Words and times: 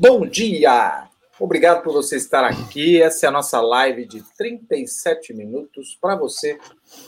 Bom 0.00 0.24
dia! 0.24 1.08
Obrigado 1.40 1.82
por 1.82 1.92
você 1.92 2.14
estar 2.14 2.44
aqui. 2.44 3.02
Essa 3.02 3.26
é 3.26 3.28
a 3.28 3.32
nossa 3.32 3.60
live 3.60 4.06
de 4.06 4.22
37 4.36 5.34
minutos 5.34 5.98
para 6.00 6.14
você 6.14 6.56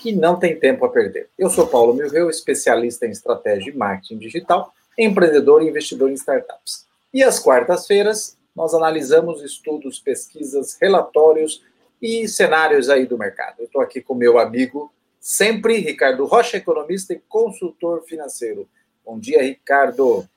que 0.01 0.11
não 0.11 0.37
tem 0.37 0.59
tempo 0.59 0.85
a 0.85 0.89
perder. 0.89 1.31
Eu 1.39 1.49
sou 1.51 1.69
Paulo 1.69 1.95
Milveu, 1.95 2.29
especialista 2.29 3.07
em 3.07 3.11
estratégia 3.11 3.71
e 3.71 3.77
marketing 3.77 4.19
digital, 4.19 4.75
empreendedor 4.99 5.63
e 5.63 5.69
investidor 5.69 6.11
em 6.11 6.15
startups. 6.15 6.85
E 7.15 7.23
às 7.23 7.39
quartas-feiras 7.39 8.37
nós 8.57 8.75
analisamos 8.75 9.41
estudos, 9.41 10.01
pesquisas, 10.01 10.77
relatórios 10.83 11.63
e 12.03 12.27
cenários 12.27 12.91
aí 12.91 13.07
do 13.07 13.17
mercado. 13.17 13.61
Eu 13.61 13.67
estou 13.67 13.83
aqui 13.83 14.01
com 14.01 14.17
meu 14.17 14.37
amigo 14.37 14.93
sempre, 15.21 15.79
Ricardo 15.79 16.27
Rocha, 16.27 16.57
economista 16.57 17.13
e 17.13 17.23
consultor 17.29 18.03
financeiro. 18.03 18.69
Bom 19.07 19.17
dia, 19.17 19.41
Ricardo. 19.41 20.29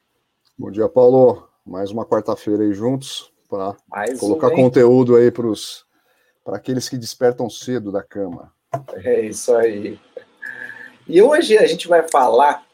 Bom 0.55 0.70
dia, 0.70 0.88
Paulo 0.88 1.52
mais 1.66 1.91
uma 1.91 2.05
quarta-feira 2.05 2.63
aí 2.63 2.73
juntos 2.73 3.31
para 3.49 3.76
colocar 4.20 4.48
um, 4.48 4.55
conteúdo 4.55 5.16
aí 5.16 5.31
para 5.31 6.58
aqueles 6.58 6.89
que 6.89 6.98
despertam 6.98 7.49
cedo 7.49 7.91
da 7.91 8.03
cama. 8.03 8.52
É 9.03 9.22
isso 9.22 9.55
aí. 9.55 9.99
E 11.08 11.22
hoje 11.22 11.58
a 11.58 11.66
gente 11.66 11.88
vai 11.88 12.08
falar 12.09 12.66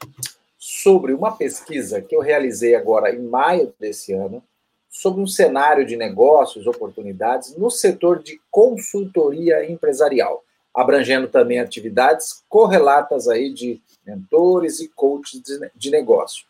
sobre 0.58 1.14
uma 1.14 1.32
pesquisa 1.32 2.02
que 2.02 2.16
eu 2.16 2.22
realizei 2.22 2.76
agora 2.76 3.14
em 3.14 3.22
maio 3.22 3.74
desse 3.80 4.14
ano, 4.14 4.44
sobre 4.90 5.22
um 5.22 5.28
cenário 5.28 5.86
de 5.86 5.96
negócios, 5.96 6.66
oportunidades 6.66 7.56
no 7.56 7.70
setor 7.70 8.24
de 8.24 8.42
consultoria 8.50 9.70
empresarial, 9.70 10.44
abrangendo 10.74 11.28
também 11.28 11.60
atividades 11.60 12.44
correlatas 12.50 13.28
aí 13.28 13.54
de 13.54 13.82
mentores 14.06 14.80
e 14.80 14.88
coaches 14.88 15.42
de 15.76 15.92
negócio. 15.92 16.46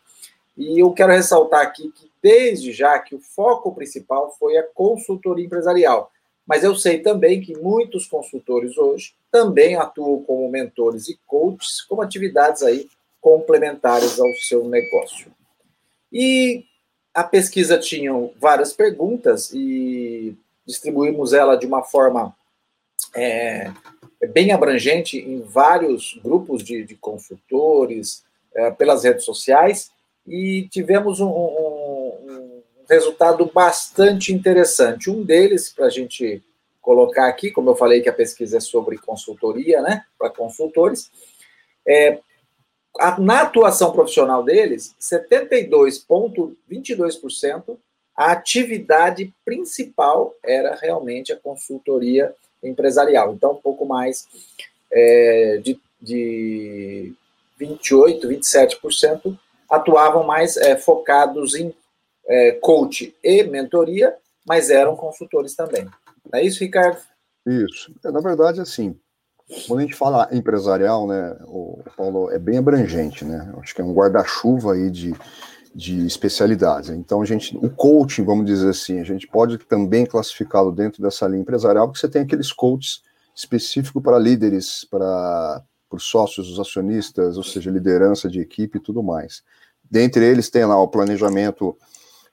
E 0.57 0.79
eu 0.79 0.91
quero 0.91 1.11
ressaltar 1.11 1.61
aqui 1.61 1.91
que 1.91 2.08
desde 2.21 2.71
já 2.71 2.99
que 2.99 3.15
o 3.15 3.19
foco 3.19 3.73
principal 3.73 4.35
foi 4.37 4.57
a 4.57 4.63
consultoria 4.63 5.45
empresarial. 5.45 6.11
Mas 6.45 6.63
eu 6.63 6.75
sei 6.75 6.99
também 6.99 7.41
que 7.41 7.55
muitos 7.55 8.07
consultores 8.07 8.77
hoje 8.77 9.13
também 9.31 9.75
atuam 9.75 10.23
como 10.23 10.49
mentores 10.49 11.07
e 11.07 11.19
coaches, 11.27 11.81
como 11.81 12.01
atividades 12.01 12.63
aí 12.63 12.89
complementares 13.21 14.19
ao 14.19 14.33
seu 14.33 14.67
negócio. 14.67 15.31
E 16.11 16.65
a 17.13 17.23
pesquisa 17.23 17.77
tinha 17.77 18.11
várias 18.39 18.73
perguntas 18.73 19.51
e 19.53 20.35
distribuímos 20.65 21.33
ela 21.33 21.55
de 21.55 21.65
uma 21.65 21.83
forma 21.83 22.35
é, 23.15 23.71
bem 24.31 24.51
abrangente 24.51 25.17
em 25.17 25.41
vários 25.41 26.19
grupos 26.23 26.63
de, 26.63 26.83
de 26.83 26.95
consultores, 26.95 28.23
é, 28.55 28.71
pelas 28.71 29.03
redes 29.03 29.25
sociais, 29.25 29.91
e 30.27 30.67
tivemos 30.69 31.19
um, 31.19 31.27
um, 31.27 31.68
resultado 32.89 33.49
bastante 33.53 34.33
interessante. 34.33 35.09
Um 35.09 35.23
deles, 35.23 35.69
para 35.69 35.85
a 35.85 35.89
gente 35.89 36.43
colocar 36.81 37.27
aqui, 37.27 37.51
como 37.51 37.69
eu 37.69 37.75
falei 37.75 38.01
que 38.01 38.09
a 38.09 38.13
pesquisa 38.13 38.57
é 38.57 38.61
sobre 38.61 38.97
consultoria, 38.97 39.81
né, 39.81 40.03
para 40.17 40.29
consultores, 40.29 41.09
é, 41.87 42.19
a, 42.97 43.19
na 43.19 43.41
atuação 43.41 43.91
profissional 43.91 44.43
deles, 44.43 44.95
72,22%, 44.99 47.77
a 48.15 48.31
atividade 48.31 49.31
principal 49.45 50.33
era 50.43 50.73
realmente 50.75 51.31
a 51.31 51.37
consultoria 51.37 52.33
empresarial. 52.61 53.33
Então, 53.33 53.53
um 53.53 53.61
pouco 53.61 53.85
mais 53.85 54.27
é, 54.91 55.61
de, 55.63 55.79
de 56.01 57.13
28%, 57.61 58.25
27% 58.25 59.37
atuavam 59.69 60.23
mais 60.23 60.57
é, 60.57 60.75
focados 60.75 61.55
em 61.55 61.73
é, 62.29 62.51
coach 62.51 63.15
e 63.23 63.43
mentoria, 63.43 64.15
mas 64.47 64.69
eram 64.69 64.95
consultores 64.95 65.55
também. 65.55 65.85
Não 66.31 66.39
é 66.39 66.43
isso, 66.43 66.59
Ricardo? 66.59 66.99
Isso. 67.45 67.91
É, 68.05 68.11
na 68.11 68.19
verdade, 68.19 68.61
assim, 68.61 68.95
quando 69.67 69.79
a 69.79 69.81
gente 69.81 69.95
fala 69.95 70.29
empresarial, 70.31 71.07
né, 71.07 71.35
o 71.45 71.81
Paulo, 71.97 72.29
é 72.29 72.37
bem 72.37 72.57
abrangente, 72.57 73.25
né? 73.25 73.51
Acho 73.57 73.73
que 73.73 73.81
é 73.81 73.83
um 73.83 73.93
guarda-chuva 73.93 74.73
aí 74.73 74.91
de, 74.91 75.13
de 75.73 76.05
especialidades. 76.05 76.91
Então, 76.91 77.21
a 77.21 77.25
gente, 77.25 77.57
o 77.57 77.69
coaching, 77.69 78.23
vamos 78.23 78.45
dizer 78.45 78.69
assim, 78.69 78.99
a 78.99 79.03
gente 79.03 79.27
pode 79.27 79.57
também 79.57 80.05
classificá-lo 80.05 80.71
dentro 80.71 81.01
dessa 81.01 81.27
linha 81.27 81.41
empresarial, 81.41 81.87
porque 81.87 81.99
você 81.99 82.07
tem 82.07 82.21
aqueles 82.21 82.51
coaches 82.51 83.01
específicos 83.35 84.03
para 84.03 84.19
líderes, 84.19 84.85
para 84.89 85.63
por 85.89 85.99
sócios, 85.99 86.51
os 86.51 86.59
acionistas, 86.59 87.35
ou 87.35 87.43
seja, 87.43 87.71
liderança 87.71 88.29
de 88.29 88.39
equipe 88.39 88.77
e 88.77 88.81
tudo 88.81 89.01
mais. 89.01 89.41
Dentre 89.89 90.23
eles 90.23 90.47
tem 90.47 90.63
lá 90.63 90.79
o 90.79 90.87
planejamento, 90.87 91.75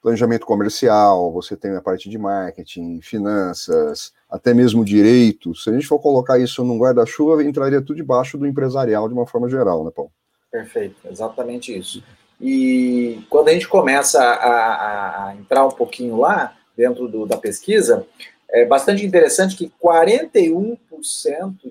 planejamento 0.02 0.46
comercial, 0.46 1.32
você 1.32 1.56
tem 1.56 1.74
a 1.76 1.82
parte 1.82 2.08
de 2.08 2.18
marketing, 2.18 3.00
finanças, 3.00 4.12
até 4.30 4.54
mesmo 4.54 4.84
direito. 4.84 5.54
Se 5.54 5.70
a 5.70 5.72
gente 5.72 5.86
for 5.86 5.98
colocar 5.98 6.38
isso 6.38 6.64
num 6.64 6.78
guarda-chuva, 6.78 7.42
entraria 7.42 7.80
tudo 7.80 7.96
debaixo 7.96 8.38
do 8.38 8.46
empresarial 8.46 9.08
de 9.08 9.14
uma 9.14 9.26
forma 9.26 9.48
geral, 9.48 9.84
né, 9.84 9.90
Paulo? 9.94 10.10
Perfeito, 10.50 10.96
exatamente 11.10 11.76
isso. 11.76 12.02
E 12.40 13.24
quando 13.30 13.48
a 13.48 13.52
gente 13.52 13.66
começa 13.66 14.22
a, 14.22 15.28
a 15.28 15.36
entrar 15.36 15.66
um 15.66 15.70
pouquinho 15.70 16.16
lá, 16.16 16.54
dentro 16.76 17.08
do, 17.08 17.26
da 17.26 17.38
pesquisa, 17.38 18.06
é 18.50 18.64
bastante 18.64 19.04
interessante 19.04 19.56
que 19.56 19.72
41% 19.82 20.76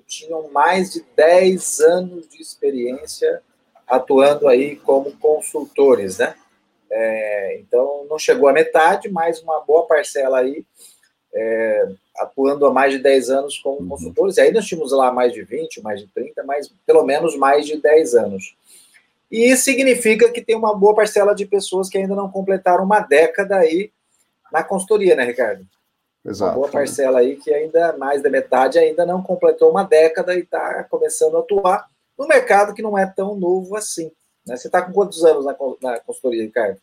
tinham 0.06 0.50
mais 0.50 0.92
de 0.92 1.04
10 1.16 1.80
anos 1.80 2.28
de 2.28 2.42
experiência 2.42 3.40
atuando 3.86 4.48
aí 4.48 4.76
como 4.76 5.12
consultores, 5.12 6.18
né? 6.18 6.34
É, 6.90 7.58
então, 7.60 8.06
não 8.08 8.18
chegou 8.18 8.48
à 8.48 8.52
metade, 8.52 9.08
mas 9.08 9.40
uma 9.42 9.60
boa 9.60 9.86
parcela 9.86 10.38
aí 10.38 10.64
é, 11.34 11.88
atuando 12.16 12.66
há 12.66 12.72
mais 12.72 12.92
de 12.92 12.98
10 12.98 13.30
anos 13.30 13.58
como 13.58 13.80
uhum. 13.80 13.88
consultores. 13.88 14.36
E 14.36 14.40
aí 14.40 14.52
nós 14.52 14.64
tínhamos 14.64 14.92
lá 14.92 15.12
mais 15.12 15.32
de 15.32 15.42
20, 15.42 15.82
mais 15.82 16.00
de 16.00 16.06
30, 16.08 16.42
mas 16.44 16.72
pelo 16.86 17.04
menos 17.04 17.36
mais 17.36 17.66
de 17.66 17.76
10 17.76 18.14
anos. 18.14 18.56
E 19.30 19.50
isso 19.50 19.64
significa 19.64 20.30
que 20.30 20.40
tem 20.40 20.56
uma 20.56 20.74
boa 20.74 20.94
parcela 20.94 21.34
de 21.34 21.44
pessoas 21.44 21.88
que 21.88 21.98
ainda 21.98 22.14
não 22.14 22.30
completaram 22.30 22.84
uma 22.84 23.00
década 23.00 23.56
aí 23.56 23.90
na 24.52 24.62
consultoria, 24.62 25.14
né, 25.16 25.24
Ricardo? 25.24 25.66
Exato. 26.24 26.52
Uma 26.52 26.60
boa 26.60 26.68
parcela 26.68 27.18
aí 27.18 27.36
que 27.36 27.52
ainda 27.52 27.96
mais 27.96 28.22
da 28.22 28.30
metade 28.30 28.78
ainda 28.78 29.04
não 29.04 29.22
completou 29.22 29.70
uma 29.70 29.84
década 29.84 30.34
e 30.34 30.40
está 30.40 30.84
começando 30.84 31.36
a 31.36 31.40
atuar 31.40 31.88
no 32.18 32.26
mercado 32.26 32.72
que 32.72 32.82
não 32.82 32.96
é 32.96 33.04
tão 33.04 33.36
novo 33.36 33.76
assim. 33.76 34.10
Né? 34.46 34.56
Você 34.56 34.68
está 34.68 34.82
com 34.82 34.92
quantos 34.92 35.24
anos 35.24 35.44
na, 35.44 35.56
na 35.82 36.00
consultoria, 36.00 36.42
Ricardo? 36.42 36.78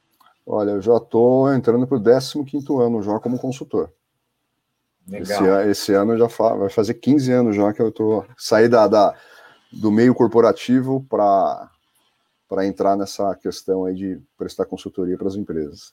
Olha, 0.45 0.71
eu 0.71 0.81
já 0.81 0.97
estou 0.97 1.53
entrando 1.53 1.87
para 1.87 1.97
o 1.97 2.45
15 2.45 2.67
ano 2.81 3.01
já 3.01 3.19
como 3.19 3.39
consultor. 3.39 3.89
Legal. 5.07 5.61
Esse, 5.61 5.69
esse 5.69 5.93
ano 5.93 6.17
já 6.17 6.29
fa 6.29 6.53
vai 6.55 6.69
fazer 6.69 6.95
15 6.95 7.31
anos 7.31 7.55
já 7.55 7.73
que 7.73 7.81
eu 7.81 7.89
estou 7.89 8.25
saí 8.37 8.69
da, 8.69 8.87
da, 8.87 9.13
do 9.71 9.91
meio 9.91 10.13
corporativo 10.13 11.05
para 11.09 11.69
para 12.47 12.67
entrar 12.67 12.95
nessa 12.95 13.33
questão 13.35 13.85
aí 13.85 13.95
de 13.95 14.21
prestar 14.37 14.65
consultoria 14.65 15.17
para 15.17 15.27
as 15.27 15.35
empresas. 15.35 15.91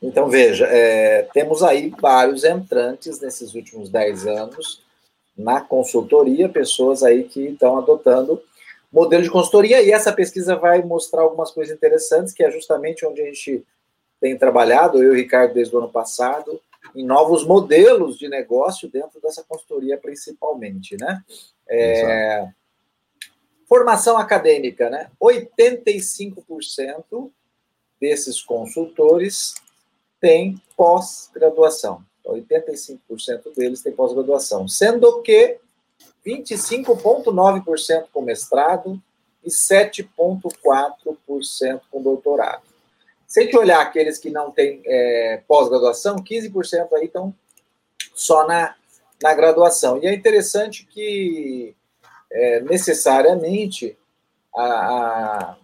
Então, 0.00 0.28
veja, 0.28 0.64
é, 0.66 1.28
temos 1.34 1.60
aí 1.60 1.92
vários 2.00 2.44
entrantes 2.44 3.20
nesses 3.20 3.52
últimos 3.52 3.88
10 3.90 4.28
anos 4.28 4.80
na 5.36 5.60
consultoria, 5.60 6.48
pessoas 6.48 7.02
aí 7.02 7.24
que 7.24 7.48
estão 7.48 7.76
adotando 7.78 8.40
modelo 8.90 9.22
de 9.22 9.30
consultoria, 9.30 9.82
e 9.82 9.90
essa 9.90 10.12
pesquisa 10.12 10.56
vai 10.56 10.82
mostrar 10.82 11.22
algumas 11.22 11.50
coisas 11.50 11.74
interessantes, 11.74 12.32
que 12.32 12.42
é 12.42 12.50
justamente 12.50 13.04
onde 13.04 13.20
a 13.20 13.24
gente 13.24 13.64
tem 14.20 14.36
trabalhado, 14.36 15.02
eu 15.02 15.10
e 15.10 15.12
o 15.14 15.16
Ricardo, 15.16 15.54
desde 15.54 15.74
o 15.74 15.78
ano 15.78 15.90
passado, 15.90 16.60
em 16.94 17.04
novos 17.04 17.44
modelos 17.44 18.18
de 18.18 18.28
negócio 18.28 18.88
dentro 18.88 19.20
dessa 19.20 19.44
consultoria, 19.44 19.98
principalmente, 19.98 20.96
né? 20.96 21.22
É, 21.68 22.48
formação 23.68 24.16
acadêmica, 24.16 24.88
né? 24.88 25.10
85% 25.20 27.30
desses 28.00 28.42
consultores 28.42 29.54
têm 30.20 30.60
pós-graduação. 30.76 32.02
85% 32.26 33.54
deles 33.56 33.82
têm 33.82 33.92
pós-graduação, 33.92 34.68
sendo 34.68 35.22
que 35.22 35.58
25,9% 36.26 38.06
com 38.12 38.22
mestrado 38.22 39.00
e 39.44 39.48
7,4% 39.48 41.80
com 41.90 42.02
doutorado. 42.02 42.62
Se 43.26 43.40
a 43.40 43.42
gente 43.42 43.56
olhar 43.56 43.80
aqueles 43.80 44.18
que 44.18 44.30
não 44.30 44.50
têm 44.50 44.82
é, 44.84 45.42
pós-graduação, 45.46 46.16
15% 46.16 46.92
aí 46.94 47.04
estão 47.04 47.34
só 48.14 48.46
na, 48.46 48.74
na 49.22 49.34
graduação. 49.34 50.02
E 50.02 50.06
é 50.06 50.14
interessante 50.14 50.86
que 50.86 51.74
é, 52.30 52.60
necessariamente 52.60 53.96
a, 54.54 54.64
a, 54.64 55.56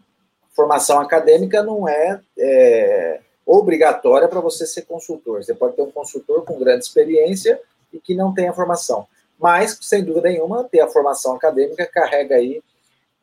formação 0.52 1.00
acadêmica 1.00 1.62
não 1.62 1.88
é, 1.88 2.20
é 2.38 3.20
obrigatória 3.44 4.28
para 4.28 4.40
você 4.40 4.66
ser 4.66 4.82
consultor. 4.82 5.42
Você 5.42 5.54
pode 5.54 5.74
ter 5.74 5.82
um 5.82 5.90
consultor 5.90 6.44
com 6.44 6.58
grande 6.58 6.84
experiência 6.84 7.60
e 7.92 7.98
que 7.98 8.14
não 8.14 8.32
tenha 8.32 8.52
formação 8.52 9.06
mas, 9.38 9.78
sem 9.82 10.04
dúvida 10.04 10.28
nenhuma, 10.28 10.64
ter 10.64 10.80
a 10.80 10.88
formação 10.88 11.34
acadêmica 11.34 11.86
carrega 11.86 12.36
aí 12.36 12.62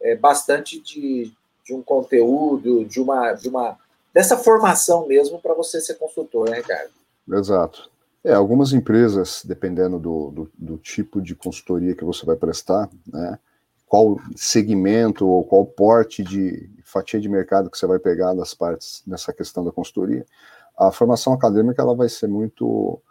é, 0.01 0.15
bastante 0.15 0.79
de, 0.79 1.31
de 1.65 1.73
um 1.73 1.81
conteúdo, 1.81 2.85
de 2.85 2.99
uma, 2.99 3.33
de 3.33 3.47
uma 3.49 3.77
dessa 4.13 4.37
formação 4.37 5.07
mesmo 5.07 5.39
para 5.39 5.53
você 5.53 5.79
ser 5.79 5.95
consultor, 5.95 6.49
né, 6.49 6.57
Ricardo? 6.57 6.91
Exato. 7.31 7.89
É, 8.23 8.33
algumas 8.33 8.71
empresas, 8.73 9.41
dependendo 9.43 9.97
do, 9.97 10.31
do, 10.31 10.51
do, 10.55 10.77
tipo 10.77 11.21
de 11.21 11.33
consultoria 11.33 11.95
que 11.95 12.03
você 12.03 12.25
vai 12.25 12.35
prestar, 12.35 12.89
né, 13.07 13.39
qual 13.87 14.19
segmento 14.35 15.27
ou 15.27 15.43
qual 15.43 15.65
porte 15.65 16.23
de 16.23 16.69
fatia 16.83 17.19
de 17.19 17.29
mercado 17.29 17.69
que 17.69 17.77
você 17.77 17.87
vai 17.87 17.99
pegar 17.99 18.33
das 18.33 18.53
partes 18.53 19.01
nessa 19.07 19.33
questão 19.33 19.63
da 19.63 19.71
consultoria, 19.71 20.25
a 20.77 20.91
formação 20.91 21.33
acadêmica 21.33 21.81
ela 21.81 21.95
vai 21.95 22.09
ser 22.09 22.27
muito 22.27 23.01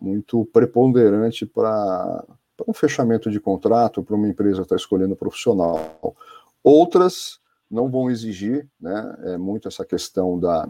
muito 0.00 0.44
preponderante 0.52 1.46
para 1.46 2.24
um 2.66 2.72
fechamento 2.72 3.30
de 3.30 3.40
contrato, 3.40 4.02
para 4.02 4.16
uma 4.16 4.28
empresa 4.28 4.62
estar 4.62 4.74
tá 4.74 4.76
escolhendo 4.76 5.16
profissional. 5.16 6.14
Outras 6.62 7.38
não 7.70 7.88
vão 7.88 8.10
exigir 8.10 8.66
né, 8.80 9.16
é 9.24 9.36
muito 9.36 9.68
essa 9.68 9.84
questão 9.84 10.38
da, 10.38 10.68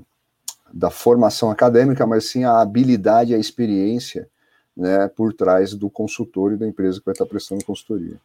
da 0.72 0.90
formação 0.90 1.50
acadêmica, 1.50 2.06
mas 2.06 2.26
sim 2.26 2.44
a 2.44 2.60
habilidade, 2.60 3.34
a 3.34 3.38
experiência 3.38 4.28
né, 4.76 5.08
por 5.08 5.32
trás 5.32 5.74
do 5.74 5.88
consultor 5.88 6.52
e 6.52 6.56
da 6.56 6.66
empresa 6.66 6.98
que 6.98 7.06
vai 7.06 7.12
estar 7.12 7.26
prestando 7.26 7.64
consultoria. 7.64 8.20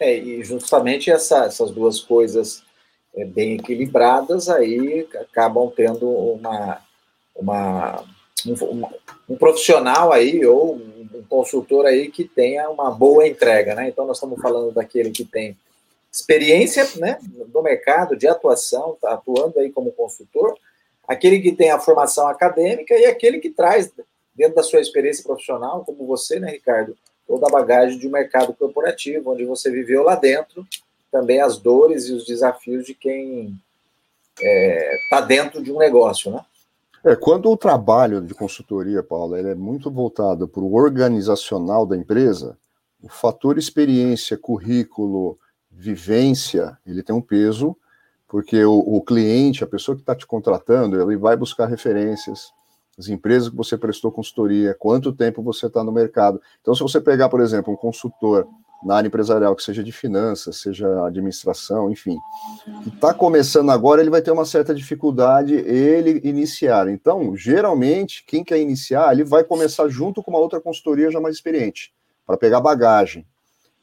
É, 0.00 0.18
e 0.18 0.42
justamente 0.42 1.10
essa, 1.10 1.44
essas 1.44 1.70
duas 1.70 2.00
coisas 2.00 2.64
é, 3.14 3.24
bem 3.24 3.54
equilibradas 3.54 4.48
aí 4.48 5.06
acabam 5.20 5.70
tendo 5.70 6.08
uma, 6.08 6.80
uma, 7.36 8.04
um, 8.46 8.82
um, 9.28 9.36
profissional 9.36 10.12
aí 10.12 10.44
ou 10.44 10.76
um 10.76 11.22
consultor 11.28 11.86
aí 11.86 12.10
que 12.10 12.24
tenha 12.24 12.68
uma 12.68 12.90
boa 12.90 13.26
entrega, 13.26 13.74
né? 13.74 13.88
Então 13.88 14.06
nós 14.06 14.16
estamos 14.16 14.40
falando 14.40 14.72
daquele 14.72 15.10
que 15.10 15.24
tem 15.24 15.56
experiência, 16.12 16.86
né, 16.96 17.18
no 17.54 17.62
mercado 17.62 18.14
de 18.14 18.28
atuação, 18.28 18.98
tá 19.00 19.14
atuando 19.14 19.58
aí 19.58 19.72
como 19.72 19.92
consultor, 19.92 20.54
aquele 21.08 21.40
que 21.40 21.52
tem 21.52 21.70
a 21.70 21.78
formação 21.78 22.28
acadêmica 22.28 22.94
e 22.94 23.06
aquele 23.06 23.38
que 23.38 23.48
traz 23.48 23.90
dentro 24.34 24.56
da 24.56 24.62
sua 24.62 24.80
experiência 24.80 25.24
profissional, 25.24 25.82
como 25.84 26.06
você, 26.06 26.38
né, 26.38 26.50
Ricardo, 26.50 26.96
toda 27.26 27.46
a 27.46 27.50
bagagem 27.50 27.98
de 27.98 28.06
um 28.06 28.10
mercado 28.10 28.52
corporativo, 28.52 29.30
onde 29.30 29.44
você 29.44 29.70
viveu 29.70 30.02
lá 30.02 30.14
dentro, 30.14 30.66
também 31.10 31.40
as 31.40 31.56
dores 31.58 32.06
e 32.06 32.12
os 32.12 32.26
desafios 32.26 32.84
de 32.84 32.94
quem 32.94 33.58
está 34.34 34.42
é, 34.42 34.98
tá 35.10 35.20
dentro 35.20 35.62
de 35.62 35.72
um 35.72 35.78
negócio, 35.78 36.30
né? 36.30 36.44
É, 37.04 37.16
quando 37.16 37.50
o 37.50 37.56
trabalho 37.56 38.20
de 38.20 38.32
consultoria, 38.32 39.02
Paulo, 39.02 39.36
ele 39.36 39.48
é 39.50 39.54
muito 39.56 39.90
voltado 39.90 40.46
para 40.46 40.62
o 40.62 40.74
organizacional 40.74 41.84
da 41.84 41.96
empresa, 41.96 42.56
o 43.02 43.08
fator 43.08 43.58
experiência, 43.58 44.38
currículo, 44.38 45.36
vivência, 45.68 46.78
ele 46.86 47.02
tem 47.02 47.14
um 47.14 47.20
peso, 47.20 47.76
porque 48.28 48.64
o, 48.64 48.78
o 48.78 49.02
cliente, 49.02 49.64
a 49.64 49.66
pessoa 49.66 49.96
que 49.96 50.02
está 50.02 50.14
te 50.14 50.26
contratando, 50.26 51.00
ele 51.00 51.16
vai 51.16 51.36
buscar 51.36 51.66
referências, 51.66 52.52
as 52.96 53.08
empresas 53.08 53.48
que 53.48 53.56
você 53.56 53.76
prestou 53.76 54.12
consultoria, 54.12 54.76
quanto 54.78 55.12
tempo 55.12 55.42
você 55.42 55.66
está 55.66 55.82
no 55.82 55.90
mercado. 55.90 56.40
Então, 56.60 56.72
se 56.72 56.82
você 56.82 57.00
pegar, 57.00 57.28
por 57.28 57.40
exemplo, 57.40 57.72
um 57.72 57.76
consultor 57.76 58.46
na 58.82 58.96
área 58.96 59.06
empresarial, 59.06 59.54
que 59.54 59.62
seja 59.62 59.82
de 59.82 59.92
finanças, 59.92 60.56
seja 60.56 61.06
administração, 61.06 61.90
enfim, 61.90 62.18
que 62.82 62.88
está 62.88 63.14
começando 63.14 63.70
agora, 63.70 64.00
ele 64.00 64.10
vai 64.10 64.20
ter 64.20 64.32
uma 64.32 64.44
certa 64.44 64.74
dificuldade 64.74 65.54
ele 65.54 66.20
iniciar. 66.24 66.88
Então, 66.88 67.36
geralmente, 67.36 68.24
quem 68.26 68.42
quer 68.42 68.58
iniciar, 68.58 69.12
ele 69.12 69.24
vai 69.24 69.44
começar 69.44 69.88
junto 69.88 70.22
com 70.22 70.32
uma 70.32 70.40
outra 70.40 70.60
consultoria 70.60 71.10
já 71.10 71.20
mais 71.20 71.36
experiente, 71.36 71.92
para 72.26 72.36
pegar 72.36 72.60
bagagem, 72.60 73.24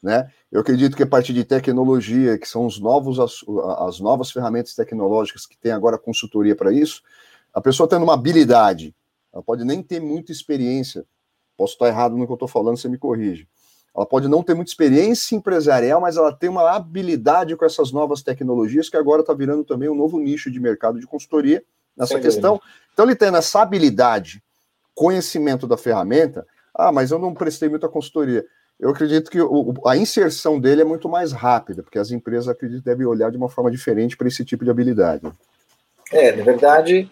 né? 0.02 0.30
Eu 0.52 0.60
acredito 0.60 0.96
que 0.96 1.02
a 1.02 1.06
partir 1.06 1.32
de 1.32 1.44
tecnologia, 1.44 2.36
que 2.36 2.48
são 2.48 2.66
os 2.66 2.78
novos, 2.80 3.20
as, 3.20 3.36
as 3.86 4.00
novas 4.00 4.30
ferramentas 4.30 4.74
tecnológicas 4.74 5.46
que 5.46 5.56
tem 5.56 5.72
agora 5.72 5.96
consultoria 5.96 6.56
para 6.56 6.72
isso, 6.72 7.02
a 7.54 7.60
pessoa 7.60 7.88
tendo 7.88 8.02
uma 8.02 8.14
habilidade, 8.14 8.94
ela 9.32 9.42
pode 9.42 9.64
nem 9.64 9.82
ter 9.82 10.00
muita 10.00 10.32
experiência, 10.32 11.04
posso 11.56 11.74
estar 11.74 11.86
errado 11.86 12.16
no 12.16 12.26
que 12.26 12.32
eu 12.32 12.34
estou 12.34 12.48
falando, 12.48 12.76
você 12.76 12.88
me 12.88 12.98
corrige 12.98 13.48
ela 13.96 14.06
pode 14.06 14.28
não 14.28 14.42
ter 14.42 14.54
muita 14.54 14.70
experiência 14.70 15.34
empresarial, 15.34 16.00
mas 16.00 16.16
ela 16.16 16.32
tem 16.32 16.48
uma 16.48 16.70
habilidade 16.70 17.56
com 17.56 17.64
essas 17.64 17.90
novas 17.90 18.22
tecnologias 18.22 18.88
que 18.88 18.96
agora 18.96 19.20
está 19.20 19.34
virando 19.34 19.64
também 19.64 19.88
um 19.88 19.94
novo 19.94 20.18
nicho 20.18 20.50
de 20.50 20.60
mercado 20.60 21.00
de 21.00 21.06
consultoria 21.06 21.62
nessa 21.96 22.14
Sem 22.14 22.22
questão. 22.22 22.54
Dúvida. 22.54 22.70
Então, 22.92 23.04
ele 23.04 23.16
tendo 23.16 23.36
essa 23.36 23.60
habilidade, 23.60 24.42
conhecimento 24.94 25.66
da 25.66 25.76
ferramenta, 25.76 26.46
ah, 26.74 26.92
mas 26.92 27.10
eu 27.10 27.18
não 27.18 27.34
prestei 27.34 27.68
muita 27.68 27.88
consultoria. 27.88 28.44
Eu 28.78 28.90
acredito 28.90 29.30
que 29.30 29.40
o, 29.40 29.74
a 29.86 29.96
inserção 29.96 30.58
dele 30.58 30.82
é 30.82 30.84
muito 30.84 31.08
mais 31.08 31.32
rápida, 31.32 31.82
porque 31.82 31.98
as 31.98 32.10
empresas, 32.10 32.48
acredito, 32.48 32.84
devem 32.84 33.06
olhar 33.06 33.30
de 33.30 33.36
uma 33.36 33.48
forma 33.48 33.70
diferente 33.70 34.16
para 34.16 34.28
esse 34.28 34.44
tipo 34.44 34.64
de 34.64 34.70
habilidade. 34.70 35.30
É, 36.12 36.34
na 36.34 36.42
verdade, 36.42 37.10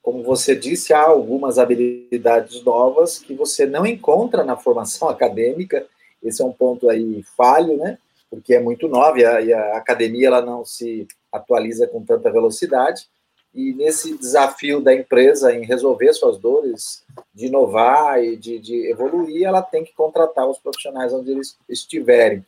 como 0.00 0.22
você 0.22 0.54
disse, 0.54 0.92
há 0.92 1.02
algumas 1.02 1.58
habilidades 1.58 2.62
novas 2.62 3.18
que 3.18 3.34
você 3.34 3.66
não 3.66 3.84
encontra 3.84 4.44
na 4.44 4.56
formação 4.56 5.08
acadêmica 5.10 5.86
esse 6.24 6.42
é 6.42 6.44
um 6.44 6.52
ponto 6.52 6.88
aí 6.88 7.22
falho, 7.36 7.76
né? 7.76 7.98
Porque 8.30 8.54
é 8.54 8.60
muito 8.60 8.88
nova 8.88 9.18
e 9.18 9.24
a, 9.24 9.40
e 9.40 9.52
a 9.52 9.76
academia 9.76 10.28
ela 10.28 10.40
não 10.40 10.64
se 10.64 11.06
atualiza 11.30 11.86
com 11.86 12.02
tanta 12.02 12.30
velocidade. 12.30 13.08
E 13.54 13.72
nesse 13.72 14.18
desafio 14.18 14.80
da 14.80 14.92
empresa 14.92 15.54
em 15.54 15.64
resolver 15.64 16.12
suas 16.12 16.38
dores, 16.38 17.04
de 17.32 17.46
inovar 17.46 18.20
e 18.20 18.36
de, 18.36 18.58
de 18.58 18.90
evoluir, 18.90 19.44
ela 19.44 19.62
tem 19.62 19.84
que 19.84 19.94
contratar 19.94 20.48
os 20.48 20.58
profissionais 20.58 21.12
onde 21.12 21.30
eles 21.30 21.56
estiverem. 21.68 22.44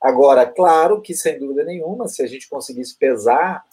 Agora, 0.00 0.46
claro 0.46 1.00
que, 1.00 1.14
sem 1.14 1.38
dúvida 1.38 1.62
nenhuma, 1.62 2.08
se 2.08 2.22
a 2.22 2.26
gente 2.26 2.48
conseguisse 2.48 2.96
pesar 2.96 3.64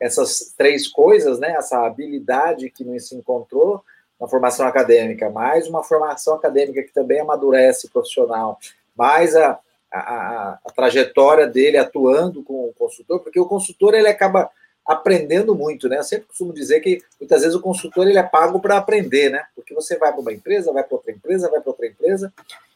essas 0.00 0.52
três 0.56 0.86
coisas, 0.88 1.38
né, 1.38 1.52
essa 1.52 1.86
habilidade 1.86 2.70
que 2.70 2.84
não 2.84 2.98
se 2.98 3.14
encontrou 3.14 3.82
na 4.20 4.26
formação 4.26 4.66
acadêmica, 4.66 5.30
mais 5.30 5.68
uma 5.68 5.82
formação 5.82 6.34
acadêmica 6.34 6.82
que 6.82 6.92
também 6.92 7.20
amadurece 7.20 7.88
profissional, 7.88 8.58
mais 8.96 9.34
a, 9.36 9.58
a, 9.92 10.58
a, 10.64 10.72
trajetória 10.74 11.46
dele 11.46 11.76
atuando 11.76 12.42
com 12.42 12.68
o 12.68 12.74
consultor, 12.78 13.20
porque 13.20 13.38
o 13.38 13.46
consultor 13.46 13.94
ele 13.94 14.08
acaba 14.08 14.50
aprendendo 14.84 15.54
muito, 15.54 15.88
né? 15.88 15.98
Eu 15.98 16.04
sempre 16.04 16.26
costumo 16.28 16.52
dizer 16.52 16.80
que 16.80 17.02
muitas 17.20 17.42
vezes 17.42 17.56
o 17.56 17.60
consultor 17.60 18.06
ele 18.06 18.18
é 18.18 18.22
pago 18.22 18.60
para 18.60 18.76
aprender, 18.76 19.30
né? 19.30 19.44
Porque 19.54 19.74
você 19.74 19.96
vai 19.96 20.12
para 20.12 20.20
uma 20.20 20.32
empresa, 20.32 20.72
vai 20.72 20.84
para 20.84 20.96
outra 20.96 21.12
empresa, 21.12 21.50
vai 21.50 21.60
para 21.60 21.70
outra 21.70 21.86
empresa 21.86 22.32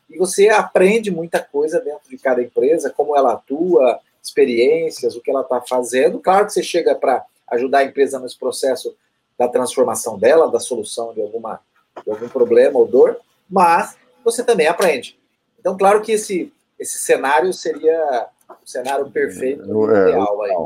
e 0.09 0.19
você 0.19 0.49
aprende 0.49 1.11
muita 1.11 1.41
coisa 1.41 1.81
dentro 1.81 2.11
de 2.11 2.19
cada 2.19 2.43
empresa, 2.43 2.91
como 2.91 3.17
ela 3.17 3.35
atua, 3.35 4.01
experiências, 4.21 5.15
o 5.15 5.21
que 5.21 5.31
ela 5.31 5.43
está 5.43 5.61
fazendo. 5.61 6.19
Claro 6.19 6.47
que 6.47 6.53
você 6.53 6.65
chega 6.65 6.97
para 6.97 7.25
ajudar 7.49 7.79
a 7.79 7.85
empresa 7.85 8.19
nesse 8.19 8.37
processo 8.37 8.95
da 9.39 9.49
transformação 9.49 10.19
dela, 10.19 10.51
da 10.51 10.59
solução 10.59 11.15
de 11.15 11.23
alguma 11.23 11.61
de 12.05 12.11
algum 12.11 12.29
problema 12.29 12.79
ou 12.79 12.87
dor, 12.87 13.21
mas 13.49 13.97
você 14.25 14.45
também 14.45 14.67
aprende. 14.67 15.20
Então, 15.61 15.77
claro 15.77 16.01
que 16.03 16.13
esse, 16.13 16.53
esse 16.79 16.99
cenário 16.99 17.53
seria 17.53 18.29
o 18.49 18.69
cenário 18.69 19.11
perfeito, 19.11 19.63
é, 19.91 20.09
ideal. 20.09 20.43
Aí. 20.43 20.57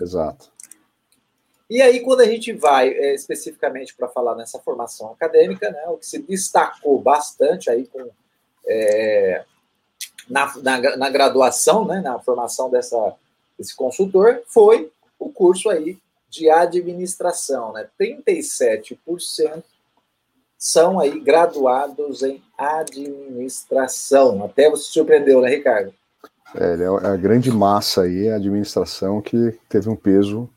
Exato. 0.00 0.50
E 1.70 1.80
aí, 1.80 2.00
quando 2.00 2.20
a 2.20 2.26
gente 2.26 2.52
vai 2.52 2.88
é, 2.88 3.14
especificamente 3.14 3.94
para 3.94 4.08
falar 4.08 4.34
nessa 4.34 4.58
formação 4.58 5.12
acadêmica, 5.12 5.70
né, 5.70 5.84
o 5.86 5.96
que 5.96 6.06
se 6.06 6.18
destacou 6.18 7.00
bastante 7.00 7.70
aí 7.70 7.86
com, 7.86 8.10
é, 8.66 9.44
na, 10.28 10.52
na, 10.58 10.96
na, 10.96 11.10
graduação, 11.10 11.86
né, 11.86 12.00
na 12.00 12.18
formação 12.18 12.68
dessa, 12.68 13.14
desse 13.56 13.74
consultor, 13.76 14.42
foi 14.48 14.90
o 15.16 15.30
curso 15.30 15.70
aí 15.70 15.96
de 16.28 16.50
administração. 16.50 17.72
Né? 17.72 17.88
37% 18.00 19.62
são 20.60 21.00
aí 21.00 21.18
graduados 21.18 22.22
em 22.22 22.42
administração. 22.56 24.44
Até 24.44 24.68
você 24.68 24.84
se 24.84 24.92
surpreendeu, 24.92 25.40
né, 25.40 25.48
Ricardo? 25.48 25.94
É, 26.54 26.74
é 26.74 27.06
a 27.06 27.16
grande 27.16 27.50
massa 27.50 28.02
aí, 28.02 28.28
a 28.28 28.36
administração, 28.36 29.22
que 29.22 29.58
teve 29.70 29.88
um 29.88 29.96
peso 29.96 30.50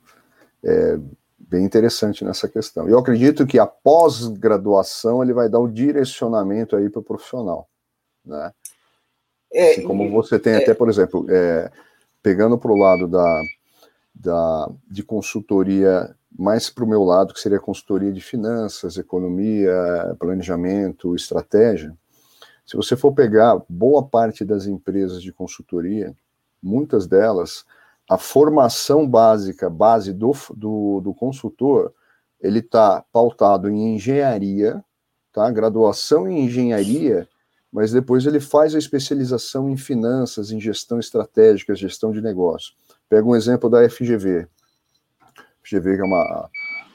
é, 0.61 0.99
bem 1.39 1.63
interessante 1.63 2.25
nessa 2.25 2.49
questão. 2.49 2.89
Eu 2.89 2.99
acredito 2.99 3.47
que 3.47 3.57
a 3.57 3.65
pós-graduação 3.65 5.23
ele 5.23 5.31
vai 5.31 5.47
dar 5.47 5.59
o 5.59 5.67
um 5.67 5.71
direcionamento 5.71 6.75
aí 6.75 6.89
para 6.89 6.99
o 6.99 7.03
profissional, 7.03 7.69
né? 8.25 8.51
É, 9.53 9.71
assim 9.71 9.83
como 9.83 10.09
você 10.09 10.37
tem 10.37 10.53
é, 10.53 10.57
até, 10.57 10.73
por 10.73 10.89
exemplo, 10.89 11.25
é, 11.29 11.71
pegando 12.21 12.57
para 12.57 12.71
o 12.71 12.75
lado 12.75 13.07
da, 13.07 13.41
da, 14.13 14.69
de 14.89 15.03
consultoria 15.03 16.13
mais 16.37 16.69
para 16.69 16.83
o 16.83 16.87
meu 16.87 17.03
lado, 17.03 17.33
que 17.33 17.39
seria 17.39 17.59
consultoria 17.59 18.11
de 18.11 18.21
finanças, 18.21 18.97
economia, 18.97 20.15
planejamento, 20.19 21.15
estratégia. 21.15 21.95
Se 22.65 22.75
você 22.75 22.95
for 22.95 23.13
pegar 23.13 23.61
boa 23.69 24.03
parte 24.07 24.43
das 24.43 24.65
empresas 24.65 25.21
de 25.21 25.31
consultoria, 25.31 26.15
muitas 26.61 27.05
delas, 27.05 27.65
a 28.09 28.17
formação 28.17 29.07
básica, 29.07 29.69
base 29.69 30.13
do, 30.13 30.31
do, 30.55 31.01
do 31.01 31.13
consultor, 31.13 31.93
ele 32.41 32.59
está 32.59 33.03
pautado 33.11 33.69
em 33.69 33.95
engenharia, 33.95 34.83
tá? 35.31 35.49
graduação 35.51 36.27
em 36.27 36.45
engenharia, 36.45 37.27
mas 37.71 37.91
depois 37.91 38.25
ele 38.25 38.39
faz 38.39 38.75
a 38.75 38.77
especialização 38.77 39.69
em 39.69 39.77
finanças, 39.77 40.51
em 40.51 40.59
gestão 40.59 40.99
estratégica, 40.99 41.75
gestão 41.75 42.11
de 42.11 42.21
negócio. 42.21 42.73
Pega 43.09 43.27
um 43.27 43.35
exemplo 43.35 43.69
da 43.69 43.87
FGV, 43.89 44.47
FGV, 45.63 45.95
que 45.95 46.01
é 46.01 46.05
uma, 46.05 46.49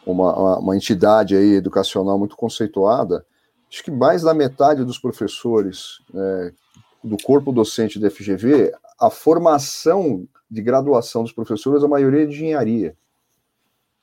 uma, 0.06 0.58
uma, 0.58 0.76
entidade 0.76 1.36
aí 1.36 1.54
educacional 1.54 2.18
muito 2.18 2.36
conceituada, 2.36 3.24
acho 3.70 3.82
que 3.82 3.90
mais 3.90 4.22
da 4.22 4.34
metade 4.34 4.84
dos 4.84 4.98
professores 4.98 6.02
é, 6.14 6.52
do 7.02 7.16
corpo 7.22 7.52
docente 7.52 7.98
da 7.98 8.10
FGV, 8.10 8.72
a 9.00 9.10
formação 9.10 10.26
de 10.50 10.62
graduação 10.62 11.22
dos 11.22 11.32
professores, 11.32 11.84
a 11.84 11.88
maioria 11.88 12.22
é 12.22 12.26
de 12.26 12.34
engenharia. 12.34 12.96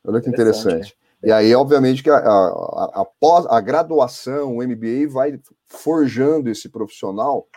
Olha 0.03 0.21
que 0.21 0.29
interessante. 0.29 0.95
Né? 1.21 1.29
E 1.29 1.31
aí, 1.31 1.55
obviamente, 1.55 2.03
que 2.03 2.09
a, 2.09 2.17
a, 2.17 3.01
a, 3.01 3.57
a 3.57 3.61
graduação, 3.61 4.57
o 4.57 4.63
MBA, 4.63 5.09
vai 5.09 5.39
forjando 5.65 6.49
esse 6.49 6.69
profissional 6.69 7.47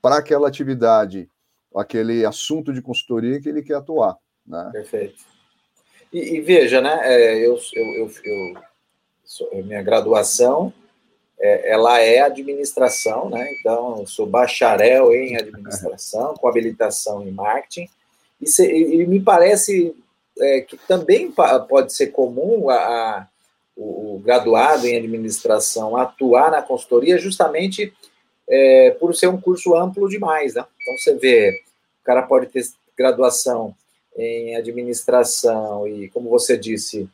para 0.00 0.18
aquela 0.18 0.46
atividade, 0.46 1.28
aquele 1.74 2.24
assunto 2.24 2.72
de 2.72 2.80
consultoria 2.80 3.40
que 3.40 3.48
ele 3.48 3.62
quer 3.62 3.74
atuar. 3.74 4.16
Né? 4.46 4.70
Perfeito. 4.72 5.24
E, 6.16 6.36
e 6.36 6.40
veja, 6.40 6.80
né, 6.80 6.98
é, 7.02 7.46
eu, 7.46 7.58
eu, 7.74 8.10
eu, 8.24 8.54
eu, 9.52 9.64
minha 9.66 9.82
graduação 9.82 10.72
é, 11.38 11.72
ela 11.72 12.00
é 12.00 12.20
administração, 12.20 13.28
né? 13.28 13.52
Então, 13.52 13.98
eu 13.98 14.06
sou 14.06 14.26
bacharel 14.26 15.12
em 15.12 15.36
administração, 15.36 16.32
com 16.32 16.48
habilitação 16.48 17.22
em 17.22 17.30
marketing, 17.30 17.86
e, 18.40 18.48
se, 18.48 18.66
e 18.66 19.06
me 19.06 19.20
parece 19.20 19.94
é, 20.40 20.62
que 20.62 20.78
também 20.88 21.30
pode 21.68 21.92
ser 21.92 22.06
comum 22.06 22.70
a, 22.70 22.76
a, 22.76 23.28
o, 23.76 24.18
graduado 24.24 24.86
em 24.86 24.96
administração 24.96 25.98
atuar 25.98 26.50
na 26.50 26.62
consultoria 26.62 27.18
justamente 27.18 27.92
é, 28.48 28.96
por 28.98 29.14
ser 29.14 29.26
um 29.26 29.38
curso 29.38 29.74
amplo 29.74 30.08
demais, 30.08 30.54
né? 30.54 30.64
Então, 30.80 30.96
você 30.96 31.14
vê, 31.14 31.62
o 32.00 32.06
cara 32.06 32.22
pode 32.22 32.46
ter 32.46 32.64
graduação 32.96 33.74
em 34.16 34.56
administração 34.56 35.86
e, 35.86 36.08
como 36.08 36.30
você 36.30 36.56
disse, 36.56 37.08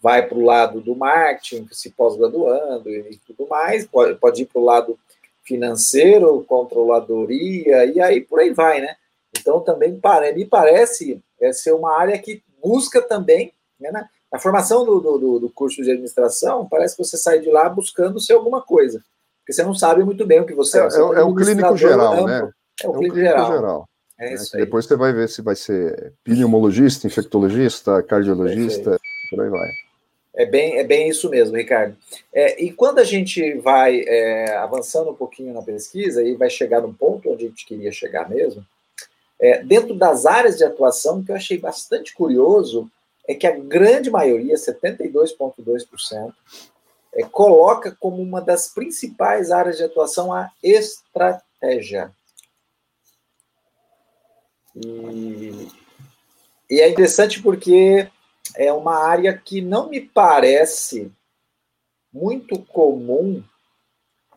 vai 0.00 0.26
para 0.26 0.36
o 0.38 0.44
lado 0.44 0.80
do 0.80 0.94
marketing, 0.94 1.66
se 1.72 1.90
pós-graduando 1.90 2.90
e 2.90 3.18
tudo 3.26 3.48
mais, 3.48 3.86
pode, 3.86 4.14
pode 4.16 4.42
ir 4.42 4.46
para 4.46 4.60
o 4.60 4.64
lado 4.64 4.98
financeiro, 5.42 6.44
controladoria, 6.46 7.84
e 7.86 8.00
aí 8.00 8.20
por 8.20 8.40
aí 8.40 8.52
vai, 8.52 8.80
né? 8.80 8.96
Então 9.38 9.60
também 9.60 9.92
me 9.92 10.44
parece 10.46 11.20
é, 11.40 11.52
ser 11.52 11.72
uma 11.72 11.98
área 11.98 12.18
que 12.18 12.42
busca 12.62 13.02
também, 13.02 13.52
né, 13.78 13.90
na, 13.90 14.08
na 14.32 14.38
formação 14.38 14.84
do, 14.84 15.00
do, 15.00 15.38
do, 15.38 15.50
curso 15.50 15.82
de 15.82 15.90
administração, 15.90 16.66
parece 16.66 16.96
que 16.96 17.04
você 17.04 17.16
sai 17.16 17.40
de 17.40 17.50
lá 17.50 17.68
buscando 17.68 18.20
ser 18.20 18.34
alguma 18.34 18.62
coisa, 18.62 19.02
porque 19.40 19.52
você 19.52 19.62
não 19.62 19.74
sabe 19.74 20.02
muito 20.02 20.26
bem 20.26 20.40
o 20.40 20.46
que 20.46 20.54
você 20.54 20.78
é. 20.78 20.82
É, 20.82 20.84
é, 20.84 21.20
é 21.20 21.22
o 21.22 21.34
clínico 21.34 21.76
geral, 21.76 22.12
amplo, 22.12 22.26
né? 22.26 22.50
É 22.82 22.88
o, 22.88 22.90
é 22.90 22.98
clínico, 22.98 23.16
geral. 23.16 23.52
geral. 23.52 23.88
É 24.18 24.30
né? 24.30 24.34
isso 24.34 24.56
Depois 24.56 24.84
você 24.84 24.96
vai 24.96 25.12
ver 25.12 25.28
se 25.28 25.42
vai 25.42 25.56
ser 25.56 26.12
pneumologista, 26.22 27.06
infectologista, 27.06 28.02
cardiologista, 28.02 28.90
Perfeito. 28.90 29.00
por 29.30 29.40
aí 29.40 29.50
vai. 29.50 29.70
É 30.36 30.44
bem, 30.44 30.78
é 30.78 30.84
bem 30.84 31.08
isso 31.08 31.30
mesmo, 31.30 31.56
Ricardo. 31.56 31.96
É, 32.32 32.62
e 32.62 32.72
quando 32.72 32.98
a 32.98 33.04
gente 33.04 33.54
vai 33.58 34.00
é, 34.00 34.56
avançando 34.56 35.10
um 35.10 35.14
pouquinho 35.14 35.54
na 35.54 35.62
pesquisa 35.62 36.22
e 36.22 36.34
vai 36.34 36.50
chegar 36.50 36.80
num 36.80 36.92
ponto 36.92 37.30
onde 37.30 37.44
a 37.44 37.48
gente 37.48 37.64
queria 37.64 37.92
chegar 37.92 38.28
mesmo, 38.28 38.64
é, 39.40 39.62
dentro 39.62 39.94
das 39.94 40.26
áreas 40.26 40.56
de 40.56 40.64
atuação, 40.64 41.22
que 41.22 41.30
eu 41.30 41.36
achei 41.36 41.58
bastante 41.58 42.14
curioso 42.14 42.90
é 43.28 43.34
que 43.34 43.46
a 43.46 43.56
grande 43.56 44.10
maioria, 44.10 44.54
72,2%, 44.54 46.32
é, 47.14 47.22
coloca 47.22 47.96
como 47.98 48.20
uma 48.20 48.40
das 48.40 48.68
principais 48.68 49.50
áreas 49.50 49.76
de 49.76 49.84
atuação 49.84 50.32
a 50.32 50.50
estratégia. 50.62 52.10
E, 54.76 55.68
e 56.70 56.80
é 56.80 56.88
interessante 56.88 57.42
porque 57.42 58.08
é 58.56 58.72
uma 58.72 58.96
área 58.96 59.36
que 59.36 59.60
não 59.60 59.88
me 59.88 60.00
parece 60.00 61.12
muito 62.12 62.58
comum 62.66 63.42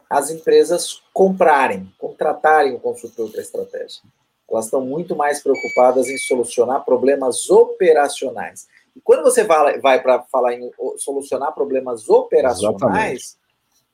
as 0.10 0.32
empresas 0.32 1.02
comprarem, 1.14 1.92
contratarem 1.98 2.74
o 2.74 2.80
consultor 2.80 3.30
para 3.32 3.42
estratégia. 3.42 4.02
Elas 4.50 4.66
estão 4.66 4.82
muito 4.82 5.16
mais 5.16 5.44
preocupadas 5.44 6.08
em 6.08 6.18
solucionar 6.18 6.86
problemas 6.86 7.50
operacionais. 7.50 8.68
E 8.96 9.02
quando 9.02 9.24
você 9.24 9.44
vai, 9.44 9.80
vai 9.80 10.02
para 10.02 10.24
falar 10.24 10.54
em 10.54 10.72
solucionar 10.98 11.54
problemas 11.54 12.10
operacionais, 12.10 13.38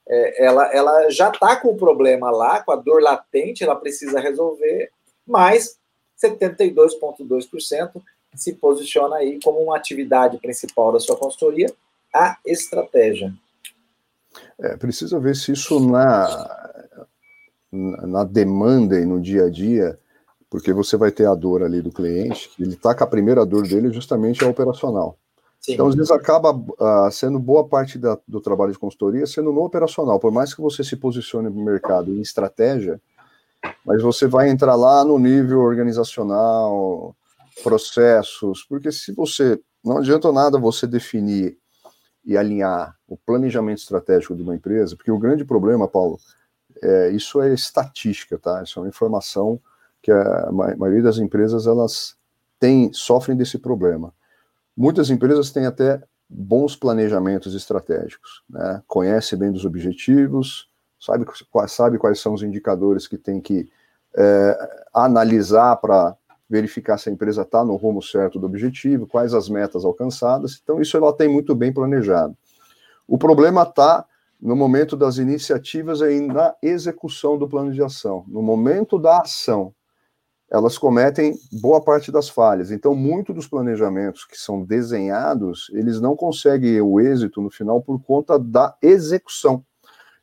é, 0.07 0.45
ela, 0.45 0.71
ela 0.73 1.09
já 1.09 1.29
está 1.29 1.55
com 1.55 1.69
o 1.69 1.77
problema 1.77 2.29
lá, 2.29 2.61
com 2.61 2.71
a 2.71 2.75
dor 2.75 3.01
latente, 3.01 3.63
ela 3.63 3.75
precisa 3.75 4.19
resolver, 4.19 4.91
mas 5.25 5.79
72,2% 6.23 8.01
se 8.35 8.53
posiciona 8.53 9.17
aí 9.17 9.39
como 9.43 9.59
uma 9.59 9.77
atividade 9.77 10.37
principal 10.37 10.91
da 10.91 10.99
sua 10.99 11.15
consultoria, 11.15 11.71
a 12.13 12.37
estratégia. 12.45 13.33
É, 14.59 14.75
precisa 14.77 15.19
ver 15.19 15.35
se 15.35 15.51
isso 15.51 15.79
na, 15.79 16.79
na 17.71 18.23
demanda 18.23 18.99
e 18.99 19.05
no 19.05 19.21
dia 19.21 19.45
a 19.45 19.49
dia, 19.49 19.99
porque 20.49 20.73
você 20.73 20.97
vai 20.97 21.11
ter 21.11 21.27
a 21.27 21.35
dor 21.35 21.63
ali 21.63 21.81
do 21.81 21.91
cliente, 21.91 22.49
ele 22.59 22.73
está 22.73 22.93
com 22.95 23.03
a 23.03 23.07
primeira 23.07 23.45
dor 23.45 23.67
dele 23.67 23.91
justamente 23.91 24.43
a 24.43 24.47
operacional. 24.47 25.17
Sim. 25.59 25.73
Então, 25.73 25.87
às 25.87 25.95
vezes, 25.95 26.11
acaba 26.11 26.51
uh, 26.51 27.09
sendo 27.09 27.39
boa 27.39 27.65
parte 27.65 27.97
da, 27.97 28.19
do 28.27 28.41
trabalho 28.41 28.73
de 28.73 28.77
consultoria 28.77 29.25
sendo 29.25 29.53
no 29.53 29.63
operacional. 29.63 30.19
Por 30.19 30.31
mais 30.31 30.53
que 30.53 30.61
você 30.61 30.83
se 30.83 30.97
posicione 30.97 31.49
no 31.49 31.63
mercado 31.63 32.11
em 32.11 32.21
estratégia, 32.21 32.99
mas 33.85 34.01
você 34.01 34.27
vai 34.27 34.49
entrar 34.49 34.75
lá 34.75 35.03
no 35.03 35.19
nível 35.19 35.59
organizacional, 35.59 37.15
processos, 37.63 38.63
porque 38.63 38.91
se 38.91 39.13
você 39.13 39.59
não 39.83 39.97
adianta 39.97 40.31
nada 40.31 40.57
você 40.57 40.87
definir 40.87 41.57
e 42.25 42.37
alinhar 42.37 42.97
o 43.07 43.17
planejamento 43.17 43.79
estratégico 43.79 44.35
de 44.35 44.41
uma 44.41 44.55
empresa, 44.55 44.95
porque 44.95 45.11
o 45.11 45.19
grande 45.19 45.43
problema, 45.43 45.87
Paulo, 45.87 46.17
é, 46.81 47.09
isso 47.09 47.41
é 47.41 47.53
estatística, 47.53 48.37
tá? 48.37 48.63
Isso 48.63 48.79
é 48.79 48.81
uma 48.81 48.89
informação 48.89 49.59
que 50.01 50.11
a 50.11 50.49
maioria 50.51 51.01
das 51.01 51.17
empresas 51.17 51.67
elas 51.67 52.15
têm, 52.59 52.91
sofrem 52.93 53.37
desse 53.37 53.57
problema. 53.57 54.13
Muitas 54.75 55.09
empresas 55.09 55.51
têm 55.51 55.65
até 55.65 56.01
bons 56.29 56.75
planejamentos 56.75 57.53
estratégicos, 57.53 58.43
né? 58.49 58.81
Conhece 58.87 59.35
bem 59.35 59.51
dos 59.51 59.65
objetivos, 59.65 60.69
sabe, 61.03 61.25
sabe 61.67 61.97
quais 61.97 62.19
são 62.19 62.33
os 62.33 62.41
indicadores 62.41 63.07
que 63.07 63.17
tem 63.17 63.41
que 63.41 63.69
é, 64.15 64.83
analisar 64.93 65.75
para 65.77 66.15
verificar 66.49 66.97
se 66.97 67.09
a 67.09 67.11
empresa 67.11 67.41
está 67.41 67.63
no 67.63 67.75
rumo 67.75 68.01
certo 68.01 68.39
do 68.39 68.45
objetivo, 68.45 69.07
quais 69.07 69.33
as 69.33 69.49
metas 69.49 69.83
alcançadas. 69.83 70.59
Então, 70.63 70.81
isso 70.81 70.95
ela 70.95 71.11
tem 71.11 71.27
muito 71.27 71.53
bem 71.55 71.73
planejado. 71.73 72.37
O 73.07 73.17
problema 73.17 73.63
está 73.63 74.05
no 74.41 74.55
momento 74.55 74.95
das 74.95 75.17
iniciativas 75.17 76.01
e 76.01 76.19
na 76.21 76.53
execução 76.61 77.37
do 77.37 77.47
plano 77.47 77.71
de 77.71 77.81
ação. 77.81 78.23
No 78.27 78.41
momento 78.41 78.99
da 78.99 79.21
ação, 79.21 79.73
elas 80.49 80.77
cometem 80.77 81.35
boa 81.51 81.81
parte 81.81 82.11
das 82.11 82.29
falhas. 82.29 82.69
Então, 82.69 82.93
muito 82.93 83.33
dos 83.33 83.47
planejamentos 83.47 84.25
que 84.25 84.37
são 84.37 84.63
desenhados, 84.63 85.71
eles 85.73 85.99
não 85.99 86.15
conseguem 86.15 86.79
o 86.81 86.99
êxito 86.99 87.41
no 87.41 87.49
final 87.49 87.81
por 87.81 87.99
conta 88.03 88.37
da 88.37 88.75
execução. 88.81 89.65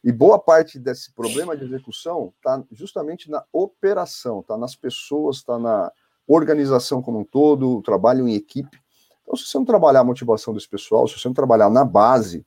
E 0.02 0.10
boa 0.10 0.38
parte 0.38 0.78
desse 0.78 1.12
problema 1.12 1.56
de 1.56 1.64
execução 1.64 2.32
está 2.36 2.62
justamente 2.72 3.30
na 3.30 3.44
operação, 3.52 4.40
está 4.40 4.56
nas 4.56 4.74
pessoas, 4.74 5.36
está 5.36 5.58
na 5.58 5.92
organização 6.26 7.02
como 7.02 7.20
um 7.20 7.24
todo, 7.24 7.76
o 7.78 7.82
trabalho 7.82 8.26
em 8.26 8.34
equipe. 8.34 8.80
Então, 9.22 9.36
se 9.36 9.46
você 9.46 9.58
não 9.58 9.64
trabalhar 9.64 10.00
a 10.00 10.04
motivação 10.04 10.54
desse 10.54 10.68
pessoal, 10.68 11.06
se 11.06 11.18
você 11.18 11.28
não 11.28 11.34
trabalhar 11.34 11.68
na 11.68 11.84
base, 11.84 12.46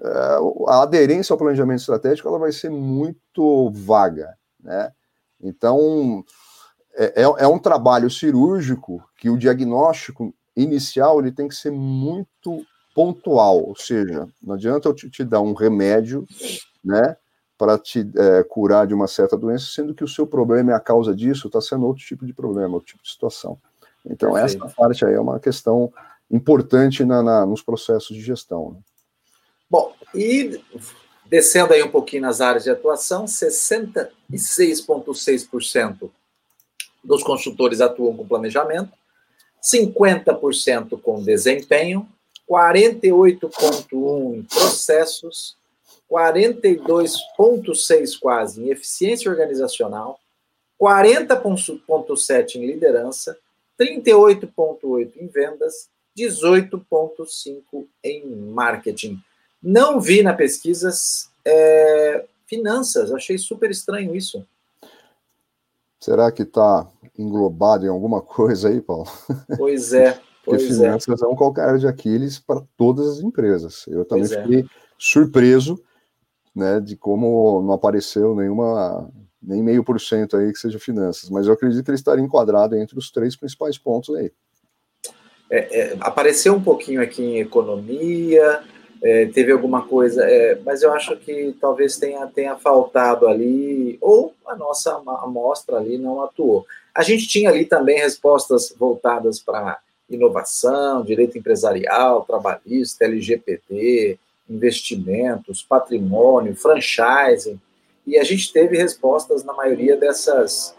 é, 0.00 0.36
a 0.68 0.82
aderência 0.82 1.32
ao 1.32 1.38
planejamento 1.38 1.80
estratégico 1.80 2.28
ela 2.28 2.38
vai 2.38 2.52
ser 2.52 2.70
muito 2.70 3.70
vaga, 3.72 4.36
né? 4.60 4.92
Então, 5.40 6.24
é, 6.94 7.22
é, 7.22 7.24
é 7.24 7.46
um 7.46 7.58
trabalho 7.58 8.10
cirúrgico 8.10 9.02
que 9.18 9.30
o 9.30 9.38
diagnóstico 9.38 10.34
inicial 10.54 11.20
ele 11.20 11.32
tem 11.32 11.48
que 11.48 11.54
ser 11.54 11.70
muito 11.70 12.64
pontual, 12.96 13.62
ou 13.62 13.76
seja, 13.76 14.26
não 14.42 14.54
adianta 14.54 14.88
eu 14.88 14.94
te, 14.94 15.10
te 15.10 15.22
dar 15.22 15.42
um 15.42 15.52
remédio, 15.52 16.26
né, 16.82 17.14
para 17.58 17.78
te 17.78 18.10
é, 18.16 18.42
curar 18.42 18.86
de 18.86 18.94
uma 18.94 19.06
certa 19.06 19.36
doença, 19.36 19.66
sendo 19.66 19.94
que 19.94 20.02
o 20.02 20.08
seu 20.08 20.26
problema 20.26 20.72
é 20.72 20.74
a 20.74 20.80
causa 20.80 21.14
disso, 21.14 21.48
está 21.48 21.60
sendo 21.60 21.84
outro 21.84 22.02
tipo 22.02 22.24
de 22.24 22.32
problema, 22.32 22.72
outro 22.72 22.88
tipo 22.88 23.02
de 23.02 23.10
situação. 23.10 23.58
Então, 24.06 24.32
Perfeito. 24.32 24.64
essa 24.64 24.74
parte 24.74 25.04
aí 25.04 25.12
é 25.12 25.20
uma 25.20 25.38
questão 25.38 25.92
importante 26.30 27.04
na, 27.04 27.22
na 27.22 27.44
nos 27.44 27.60
processos 27.60 28.16
de 28.16 28.22
gestão. 28.22 28.72
Né? 28.72 28.78
Bom, 29.68 29.92
e 30.14 30.58
descendo 31.26 31.74
aí 31.74 31.82
um 31.82 31.90
pouquinho 31.90 32.22
nas 32.22 32.40
áreas 32.40 32.64
de 32.64 32.70
atuação, 32.70 33.26
66,6% 33.26 36.10
dos 37.04 37.22
consultores 37.22 37.82
atuam 37.82 38.16
com 38.16 38.26
planejamento, 38.26 38.90
50% 39.62 40.98
com 41.02 41.22
desempenho, 41.22 42.08
48,1% 42.48 44.36
em 44.36 44.42
processos, 44.42 45.56
42,6 46.10 48.18
quase 48.20 48.62
em 48.62 48.70
eficiência 48.70 49.30
organizacional, 49.30 50.20
40,7 50.80 52.56
em 52.56 52.66
liderança, 52.66 53.36
38,8 53.78 55.12
em 55.16 55.26
vendas, 55.26 55.88
18,5% 56.16 57.86
em 58.02 58.26
marketing. 58.26 59.20
Não 59.62 60.00
vi 60.00 60.22
na 60.22 60.32
pesquisas 60.32 61.28
é, 61.44 62.24
finanças, 62.46 63.12
achei 63.12 63.36
super 63.36 63.70
estranho 63.70 64.14
isso. 64.14 64.46
Será 66.00 66.30
que 66.30 66.42
está 66.42 66.86
englobado 67.18 67.84
em 67.84 67.88
alguma 67.88 68.22
coisa 68.22 68.68
aí, 68.68 68.80
Paulo? 68.80 69.08
Pois 69.56 69.92
é. 69.92 70.20
Porque 70.46 70.62
pois 70.64 70.80
é. 70.80 70.84
finanças 70.84 71.20
é. 71.20 71.24
é 71.24 71.28
um 71.28 71.34
calcanhar 71.34 71.76
de 71.76 71.88
Aquiles 71.88 72.38
para 72.38 72.62
todas 72.76 73.08
as 73.08 73.20
empresas. 73.20 73.84
Eu 73.88 74.04
também 74.04 74.28
pois 74.28 74.32
é. 74.32 74.42
fiquei 74.42 74.60
é. 74.60 74.64
surpreso 74.96 75.82
né, 76.54 76.80
de 76.80 76.96
como 76.96 77.60
não 77.62 77.74
apareceu 77.74 78.34
nenhuma 78.34 79.10
nem 79.42 79.62
meio 79.62 79.84
por 79.84 80.00
cento 80.00 80.36
aí 80.36 80.50
que 80.50 80.58
seja 80.58 80.78
finanças, 80.78 81.28
mas 81.28 81.46
eu 81.46 81.52
acredito 81.52 81.84
que 81.84 81.90
ele 81.90 81.96
estaria 81.96 82.24
enquadrado 82.24 82.76
entre 82.76 82.98
os 82.98 83.10
três 83.10 83.36
principais 83.36 83.76
pontos 83.76 84.14
aí. 84.16 84.32
É, 85.48 85.80
é, 85.80 85.96
apareceu 86.00 86.54
um 86.54 86.62
pouquinho 86.62 87.00
aqui 87.00 87.22
em 87.22 87.38
economia, 87.38 88.62
é, 89.00 89.26
teve 89.26 89.52
alguma 89.52 89.86
coisa, 89.86 90.24
é, 90.24 90.58
mas 90.64 90.82
eu 90.82 90.92
acho 90.92 91.16
que 91.18 91.54
talvez 91.60 91.96
tenha, 91.96 92.26
tenha 92.26 92.56
faltado 92.56 93.28
ali, 93.28 93.98
ou 94.00 94.34
a 94.46 94.56
nossa 94.56 95.00
amostra 95.22 95.76
ali 95.76 95.98
não 95.98 96.22
atuou. 96.22 96.66
A 96.92 97.02
gente 97.02 97.28
tinha 97.28 97.50
ali 97.50 97.64
também 97.64 97.98
respostas 97.98 98.74
voltadas 98.76 99.38
para 99.38 99.78
inovação, 100.08 101.02
direito 101.02 101.36
empresarial, 101.36 102.24
trabalhista, 102.24 103.04
LGPD, 103.04 104.18
investimentos, 104.48 105.62
patrimônio, 105.62 106.54
franchising, 106.54 107.60
e 108.06 108.16
a 108.18 108.22
gente 108.22 108.52
teve 108.52 108.76
respostas 108.76 109.42
na 109.42 109.52
maioria 109.52 109.96
dessas, 109.96 110.74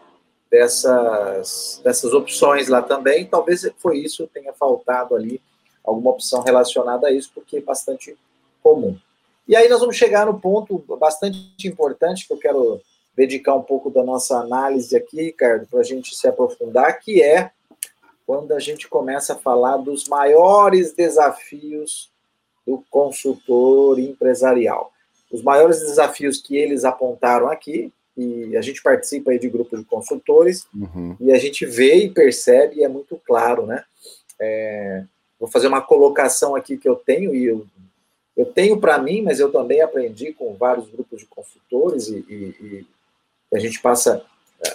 dessas, 0.50 1.81
dessas 1.84 2.13
opções 2.13 2.69
lá 2.69 2.81
também. 2.81 3.25
Talvez 3.25 3.69
foi 3.77 3.98
isso, 4.00 4.29
tenha 4.34 4.53
faltado 4.53 5.13
ali 5.13 5.41
alguma 5.84 6.12
opção 6.12 6.41
relacionada 6.41 7.07
a 7.07 7.12
isso, 7.12 7.31
porque 7.36 7.57
é 7.57 7.62
bastante 7.62 8.15
comum. 8.63 8.98
E 9.48 9.55
aí 9.55 9.67
nós 9.67 9.79
vamos 9.79 9.96
chegar 9.96 10.25
no 10.25 10.39
ponto 10.39 10.77
bastante 11.00 11.67
importante 11.67 12.27
que 12.27 12.34
eu 12.34 12.38
quero 12.38 12.81
dedicar 13.15 13.55
um 13.55 13.63
pouco 13.63 13.89
da 13.89 14.03
nossa 14.03 14.38
análise 14.38 14.96
aqui, 14.96 15.24
Ricardo, 15.24 15.65
para 15.65 15.79
a 15.79 15.84
gente 15.84 16.15
se 16.15 16.27
aprofundar, 16.27 17.00
que 17.00 17.22
é 17.22 17.51
quando 18.27 18.51
a 18.51 18.60
gente 18.60 18.89
começa 18.89 19.34
a 19.34 19.38
falar 19.38 19.77
dos 19.77 20.05
maiores 20.10 20.91
desafios 20.91 22.12
do 22.65 22.84
consultor 22.91 23.98
empresarial. 23.98 24.91
Os 25.31 25.41
maiores 25.41 25.79
desafios 25.79 26.41
que 26.41 26.57
eles 26.57 26.84
apontaram 26.84 27.50
aqui, 27.50 27.89
e 28.17 28.57
a 28.57 28.62
gente 28.62 28.84
participa 28.84 29.31
aí 29.31 29.39
de 29.39 29.48
grupo 29.48 29.77
de 29.77 29.86
consultores, 29.86 30.67
uhum. 30.75 31.15
e 31.22 31.31
a 31.31 31.38
gente 31.38 31.65
vê 31.65 32.03
e 32.03 32.10
percebe, 32.10 32.79
e 32.79 32.84
é 32.84 32.89
muito 32.89 33.19
claro, 33.25 33.65
né? 33.65 33.86
É, 34.38 35.05
vou 35.39 35.48
fazer 35.48 35.67
uma 35.67 35.81
colocação 35.81 36.53
aqui 36.53 36.77
que 36.77 36.89
eu 36.89 36.96
tenho, 36.96 37.34
e 37.34 37.46
eu, 37.46 37.65
eu 38.36 38.46
tenho 38.46 38.77
para 38.77 38.98
mim, 38.98 39.22
mas 39.22 39.39
eu 39.39 39.50
também 39.51 39.79
aprendi 39.79 40.34
com 40.34 40.53
vários 40.53 40.89
grupos 40.89 41.19
de 41.19 41.25
consultores, 41.27 42.10
e, 42.10 42.25
e, 42.27 42.86
e 43.53 43.55
a 43.55 43.60
gente 43.60 43.79
passa, 43.81 44.22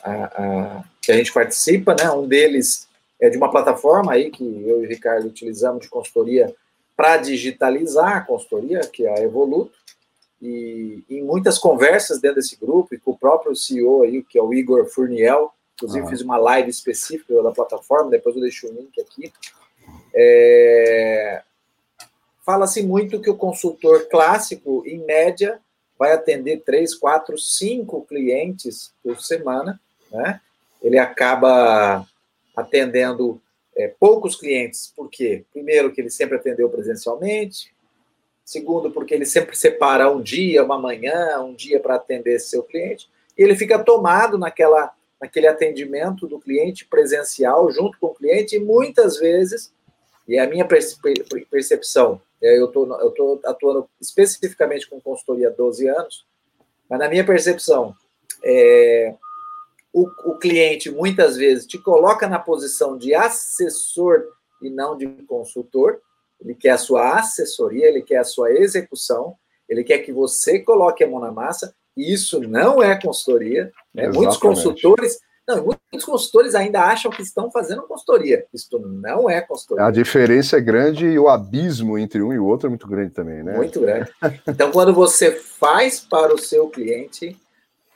a, 0.03 0.25
a, 0.25 0.85
que 1.03 1.13
a 1.13 1.17
gente 1.17 1.33
participa, 1.33 1.95
né? 1.95 2.11
Um 2.11 2.27
deles 2.27 2.89
é 3.23 3.31
de 3.31 3.37
uma 3.37 3.49
plataforma 3.49 4.13
aí 4.13 4.33
que 4.33 4.43
eu 4.43 4.83
e 4.83 4.87
o 4.87 4.89
Ricardo 4.89 5.29
utilizamos 5.29 5.83
de 5.83 5.89
consultoria 5.89 6.53
para 6.97 7.19
digitalizar 7.19 8.17
a 8.17 8.21
consultoria, 8.21 8.81
que 8.81 9.07
é 9.07 9.17
a 9.17 9.23
Evoluto, 9.23 9.79
e 10.41 11.05
em 11.09 11.23
muitas 11.23 11.57
conversas 11.57 12.21
dentro 12.21 12.39
desse 12.39 12.57
grupo, 12.57 12.93
e 12.93 12.99
com 12.99 13.13
o 13.13 13.17
próprio 13.17 13.55
CEO 13.55 14.03
aí, 14.03 14.25
que 14.25 14.37
é 14.37 14.43
o 14.43 14.53
Igor 14.53 14.87
Furniel, 14.87 15.55
inclusive 15.77 16.05
ah. 16.05 16.11
fiz 16.11 16.21
uma 16.21 16.37
live 16.37 16.69
específica 16.69 17.41
da 17.45 17.53
plataforma, 17.53 18.11
depois 18.11 18.35
eu 18.35 18.43
deixo 18.43 18.67
o 18.67 18.73
link 18.73 19.01
aqui, 19.01 19.33
é... 20.13 21.43
fala-se 22.45 22.83
muito 22.83 23.21
que 23.21 23.31
o 23.31 23.37
consultor 23.37 24.09
clássico, 24.11 24.83
em 24.85 24.99
média, 24.99 25.61
vai 25.97 26.13
atender 26.13 26.65
três, 26.67 26.93
quatro, 26.93 27.39
cinco 27.39 28.05
clientes 28.05 28.93
por 29.01 29.23
semana, 29.23 29.81
né? 30.11 30.41
Ele 30.83 30.99
acaba 30.99 32.05
atendendo 32.55 33.41
é, 33.77 33.89
poucos 33.89 34.37
clientes, 34.37 34.93
por 34.95 35.09
quê? 35.09 35.45
Primeiro, 35.53 35.93
que 35.93 36.01
ele 36.01 36.11
sempre 36.11 36.37
atendeu 36.37 36.69
presencialmente. 36.69 37.73
Segundo, 38.45 38.91
porque 38.91 39.15
ele 39.15 39.25
sempre 39.25 39.57
separa 39.57 40.11
um 40.11 40.21
dia, 40.21 40.65
uma 40.65 40.79
manhã, 40.79 41.41
um 41.41 41.55
dia 41.55 41.81
para 41.81 41.95
atender 41.95 42.39
seu 42.41 42.63
cliente. 42.63 43.09
E 43.39 43.43
ele 43.43 43.57
fica 43.57 43.79
tomado 43.79 44.37
naquela, 44.37 44.93
naquele 45.21 45.47
atendimento 45.47 46.27
do 46.27 46.39
cliente 46.39 46.85
presencial, 46.85 47.71
junto 47.71 47.99
com 47.99 48.09
o 48.09 48.15
cliente, 48.15 48.57
e 48.57 48.61
muitas 48.61 49.19
vezes, 49.19 49.73
e 50.29 50.37
é 50.37 50.41
a 50.41 50.49
minha 50.49 50.67
percepção, 51.51 52.21
eu 52.43 52.67
tô, 52.69 52.85
estou 53.09 53.41
atuando 53.45 53.89
especificamente 54.01 54.89
com 54.91 55.01
consultoria 55.01 55.49
há 55.49 55.51
12 55.51 55.89
anos, 55.89 56.27
mas 56.91 56.99
na 56.99 57.09
minha 57.09 57.25
percepção, 57.25 57.95
é, 58.43 59.15
o, 59.93 60.09
o 60.25 60.39
cliente 60.39 60.91
muitas 60.91 61.37
vezes 61.37 61.67
te 61.67 61.79
coloca 61.79 62.27
na 62.27 62.39
posição 62.39 62.97
de 62.97 63.15
assessor 63.15 64.25
e 64.63 64.71
não 64.71 64.97
de 64.97 65.07
consultor. 65.27 66.01
Ele 66.41 66.55
quer 66.55 66.71
a 66.71 66.79
sua 66.79 67.19
assessoria, 67.19 67.87
ele 67.87 68.03
quer 68.03 68.19
a 68.19 68.25
sua 68.25 68.51
execução, 68.51 69.35
ele 69.69 69.85
quer 69.85 69.99
que 69.99 70.13
você 70.13 70.59
coloque 70.59 71.05
a 71.05 71.09
mão 71.09 71.21
na 71.21 71.31
massa, 71.31 71.75
e 71.97 72.13
isso 72.13 72.41
não 72.41 72.83
é 72.83 72.99
consultoria. 73.01 73.71
Né? 73.95 74.09
Muitos 74.09 74.39
consultores. 74.39 75.19
Não, 75.47 75.57
muitos 75.65 76.05
consultores 76.05 76.55
ainda 76.55 76.85
acham 76.85 77.11
que 77.11 77.21
estão 77.21 77.51
fazendo 77.51 77.83
consultoria. 77.83 78.47
Isso 78.55 78.79
não 78.79 79.29
é 79.29 79.41
consultoria. 79.41 79.85
A 79.85 79.91
diferença 79.91 80.57
é 80.57 80.61
grande 80.61 81.05
e 81.05 81.19
o 81.19 81.29
abismo 81.29 81.99
entre 81.99 82.23
um 82.23 82.33
e 82.33 82.39
o 82.39 82.47
outro 82.47 82.69
é 82.69 82.71
muito 82.71 82.87
grande 82.87 83.13
também, 83.13 83.43
né? 83.43 83.57
Muito 83.57 83.81
grande. 83.81 84.11
Então, 84.47 84.71
quando 84.71 84.95
você 84.95 85.33
faz 85.33 86.01
para 86.01 86.33
o 86.33 86.39
seu 86.39 86.69
cliente, 86.69 87.37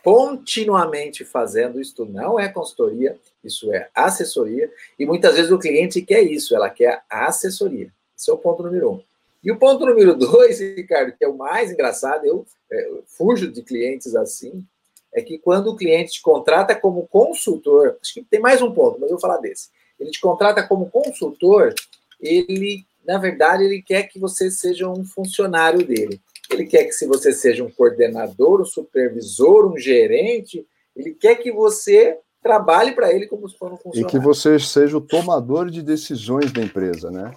continuamente 0.06 1.24
fazendo. 1.24 1.80
Isto 1.80 2.04
não 2.04 2.38
é 2.38 2.48
consultoria, 2.48 3.18
isso 3.42 3.72
é 3.72 3.88
assessoria. 3.92 4.70
E 4.96 5.04
muitas 5.04 5.34
vezes 5.34 5.50
o 5.50 5.58
cliente 5.58 6.00
quer 6.00 6.22
isso, 6.22 6.54
ela 6.54 6.70
quer 6.70 7.02
a 7.10 7.26
assessoria. 7.26 7.92
Esse 8.16 8.30
é 8.30 8.32
o 8.32 8.38
ponto 8.38 8.62
número 8.62 8.92
um. 8.92 9.02
E 9.42 9.50
o 9.50 9.58
ponto 9.58 9.84
número 9.84 10.14
dois, 10.14 10.60
Ricardo, 10.60 11.10
que 11.10 11.24
é 11.24 11.28
o 11.28 11.36
mais 11.36 11.72
engraçado, 11.72 12.24
eu, 12.24 12.46
é, 12.70 12.88
eu 12.88 13.02
fujo 13.04 13.50
de 13.50 13.62
clientes 13.62 14.14
assim, 14.14 14.64
é 15.12 15.20
que 15.20 15.38
quando 15.38 15.72
o 15.72 15.76
cliente 15.76 16.12
te 16.12 16.22
contrata 16.22 16.76
como 16.76 17.08
consultor, 17.08 17.96
acho 18.00 18.14
que 18.14 18.22
tem 18.22 18.38
mais 18.38 18.62
um 18.62 18.70
ponto, 18.70 19.00
mas 19.00 19.10
eu 19.10 19.16
vou 19.16 19.20
falar 19.20 19.38
desse. 19.38 19.70
Ele 19.98 20.12
te 20.12 20.20
contrata 20.20 20.62
como 20.62 20.88
consultor, 20.88 21.74
ele, 22.20 22.86
na 23.04 23.18
verdade, 23.18 23.64
ele 23.64 23.82
quer 23.82 24.04
que 24.04 24.20
você 24.20 24.52
seja 24.52 24.88
um 24.88 25.04
funcionário 25.04 25.84
dele. 25.84 26.20
Ele 26.50 26.66
quer 26.66 26.84
que 26.84 26.92
se 26.92 27.06
você 27.06 27.32
seja 27.32 27.64
um 27.64 27.70
coordenador, 27.70 28.60
um 28.60 28.64
supervisor, 28.64 29.70
um 29.70 29.78
gerente, 29.78 30.66
ele 30.94 31.14
quer 31.14 31.36
que 31.36 31.52
você 31.52 32.18
trabalhe 32.42 32.92
para 32.92 33.12
ele 33.12 33.26
como 33.26 33.48
se 33.48 33.58
fosse 33.58 33.74
um 33.74 33.76
funcionário. 33.76 34.08
E 34.08 34.10
que 34.10 34.24
você 34.24 34.58
seja 34.58 34.96
o 34.96 35.00
tomador 35.00 35.70
de 35.70 35.82
decisões 35.82 36.52
da 36.52 36.62
empresa, 36.62 37.10
né? 37.10 37.32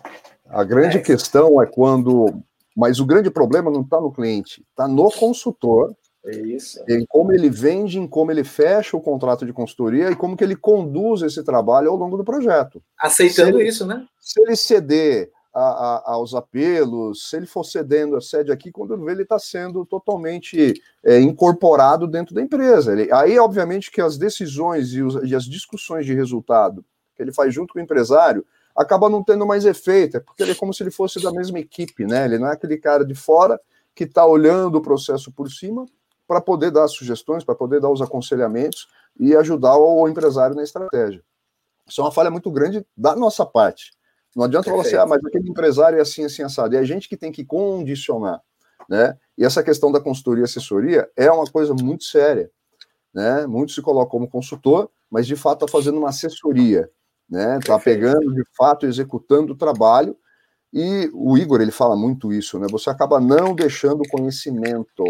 A 0.48 0.64
grande 0.64 0.98
é. 0.98 1.02
questão 1.02 1.62
é 1.62 1.66
quando. 1.66 2.42
Mas 2.76 3.00
o 3.00 3.06
grande 3.06 3.30
problema 3.30 3.70
não 3.70 3.82
está 3.82 4.00
no 4.00 4.12
cliente, 4.12 4.64
está 4.70 4.88
no 4.88 5.12
consultor. 5.12 5.94
É 6.26 6.38
isso. 6.38 6.84
Em 6.88 7.06
como 7.08 7.32
ele 7.32 7.50
vende, 7.50 7.98
em 7.98 8.08
como 8.08 8.32
ele 8.32 8.44
fecha 8.44 8.96
o 8.96 9.02
contrato 9.02 9.46
de 9.46 9.54
consultoria 9.54 10.12
e 10.12 10.16
como 10.16 10.36
que 10.36 10.44
ele 10.44 10.56
conduz 10.56 11.22
esse 11.22 11.44
trabalho 11.44 11.90
ao 11.90 11.96
longo 11.96 12.18
do 12.18 12.24
projeto. 12.24 12.82
Aceitando 12.98 13.60
ele, 13.60 13.70
isso, 13.70 13.86
né? 13.86 14.06
Se 14.20 14.42
ele 14.42 14.56
ceder 14.56 15.32
a, 15.60 15.98
a, 15.98 16.14
aos 16.14 16.34
apelos, 16.34 17.30
se 17.30 17.36
ele 17.36 17.46
for 17.46 17.64
cedendo 17.64 18.16
a 18.16 18.22
sede 18.22 18.52
aqui, 18.52 18.72
quando 18.72 18.98
vê, 19.04 19.12
ele 19.12 19.24
está 19.24 19.38
sendo 19.38 19.86
totalmente 19.86 20.74
é, 21.04 21.20
incorporado 21.20 22.08
dentro 22.08 22.34
da 22.34 22.42
empresa. 22.42 22.94
Ele, 22.94 23.12
aí, 23.12 23.38
obviamente, 23.38 23.92
que 23.92 24.02
as 24.02 24.18
decisões 24.18 24.94
e, 24.94 25.04
os, 25.04 25.16
e, 25.30 25.36
as 25.36 25.44
discussões 25.46 26.06
de 26.06 26.14
resultado 26.14 26.84
que 27.16 27.22
ele 27.22 27.34
faz 27.34 27.54
junto 27.54 27.74
com 27.74 27.80
o 27.80 27.82
empresário 27.82 28.46
acaba 28.76 29.10
não 29.10 29.24
tendo 29.24 29.46
mais 29.46 29.66
efeito, 29.66 30.18
é 30.18 30.20
porque 30.22 30.42
ele 30.42 30.54
é 30.54 30.56
como 30.56 30.74
se 30.74 30.82
ele 30.82 30.92
fosse 30.92 31.22
da 31.22 31.34
mesma 31.34 31.60
equipe, 31.60 32.06
né? 32.06 32.24
Ele 32.24 32.40
não 32.40 32.48
é 32.48 32.54
aquele 32.54 32.78
cara 32.78 33.04
de 33.04 33.14
fora 33.14 33.60
que 33.94 34.06
está 34.06 34.26
olhando 34.26 34.76
o 34.76 34.82
processo 34.82 35.30
por 35.32 35.52
cima 35.52 35.86
para 36.26 36.40
poder 36.40 36.72
dar 36.72 36.88
sugestões, 36.88 37.44
para 37.44 37.56
poder 37.56 37.82
dar 37.82 37.90
os 37.90 38.02
aconselhamentos 38.02 38.88
e 39.20 39.36
ajudar 39.36 39.76
o 39.78 40.08
empresário 40.08 40.56
na 40.56 40.64
estratégia. 40.64 41.22
Isso 41.86 42.00
é 42.00 42.04
uma 42.04 42.12
falha 42.12 42.32
muito 42.32 42.50
grande 42.50 42.86
da 42.96 43.16
nossa 43.16 43.46
parte. 43.46 43.92
Não 44.40 44.46
adianta 44.46 44.72
Perfeito. 44.72 44.92
falar 44.92 45.04
assim, 45.04 45.14
ah, 45.14 45.18
mas 45.18 45.26
aquele 45.26 45.50
empresário 45.50 45.98
é 45.98 46.02
assim, 46.02 46.24
assim, 46.24 46.42
assado. 46.42 46.74
É 46.74 46.80
a 46.80 46.84
gente 46.86 47.10
que 47.10 47.18
tem 47.18 47.30
que 47.30 47.44
condicionar, 47.44 48.42
né? 48.90 49.18
E 49.38 49.44
essa 49.44 49.62
questão 49.62 49.92
da 49.92 50.00
consultoria 50.00 50.44
e 50.44 50.46
assessoria 50.46 51.10
é 51.14 51.30
uma 51.30 51.44
coisa 51.46 51.74
muito 51.74 52.06
séria, 52.06 52.50
né? 53.14 53.46
Muito 53.46 53.74
se 53.74 53.82
coloca 53.82 54.10
como 54.10 54.30
consultor, 54.30 54.90
mas 55.12 55.28
de 55.28 55.36
fato 55.36 55.66
está 55.66 55.78
fazendo 55.78 55.98
uma 55.98 56.08
assessoria, 56.08 56.90
né? 57.30 57.58
Está 57.58 57.78
pegando, 57.78 58.34
de 58.34 58.44
fato, 58.56 58.86
executando 58.86 59.52
o 59.52 59.58
trabalho. 59.58 60.16
E 60.72 61.10
o 61.14 61.38
Igor, 61.38 61.60
ele 61.60 61.72
fala 61.72 61.98
muito 61.98 62.32
isso, 62.32 62.58
né? 62.60 62.68
Você 62.72 62.90
acaba 62.90 63.20
não 63.20 63.54
deixando 63.54 64.04
o 64.04 64.10
conhecimento, 64.10 65.04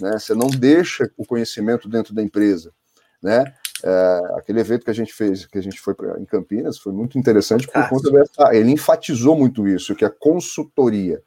né? 0.00 0.12
Você 0.20 0.36
não 0.36 0.46
deixa 0.46 1.10
o 1.16 1.26
conhecimento 1.26 1.88
dentro 1.88 2.14
da 2.14 2.22
empresa, 2.22 2.72
né? 3.20 3.42
É, 3.84 4.20
aquele 4.36 4.60
evento 4.60 4.84
que 4.84 4.90
a 4.90 4.94
gente 4.94 5.12
fez, 5.12 5.46
que 5.46 5.58
a 5.58 5.62
gente 5.62 5.80
foi 5.80 5.94
pra, 5.94 6.18
em 6.20 6.24
Campinas, 6.24 6.78
foi 6.78 6.92
muito 6.92 7.18
interessante 7.18 7.66
por 7.68 7.88
conta 7.88 8.10
dessa. 8.10 8.54
Ele 8.54 8.72
enfatizou 8.72 9.36
muito 9.36 9.68
isso, 9.68 9.94
que 9.94 10.04
a 10.04 10.10
consultoria, 10.10 11.22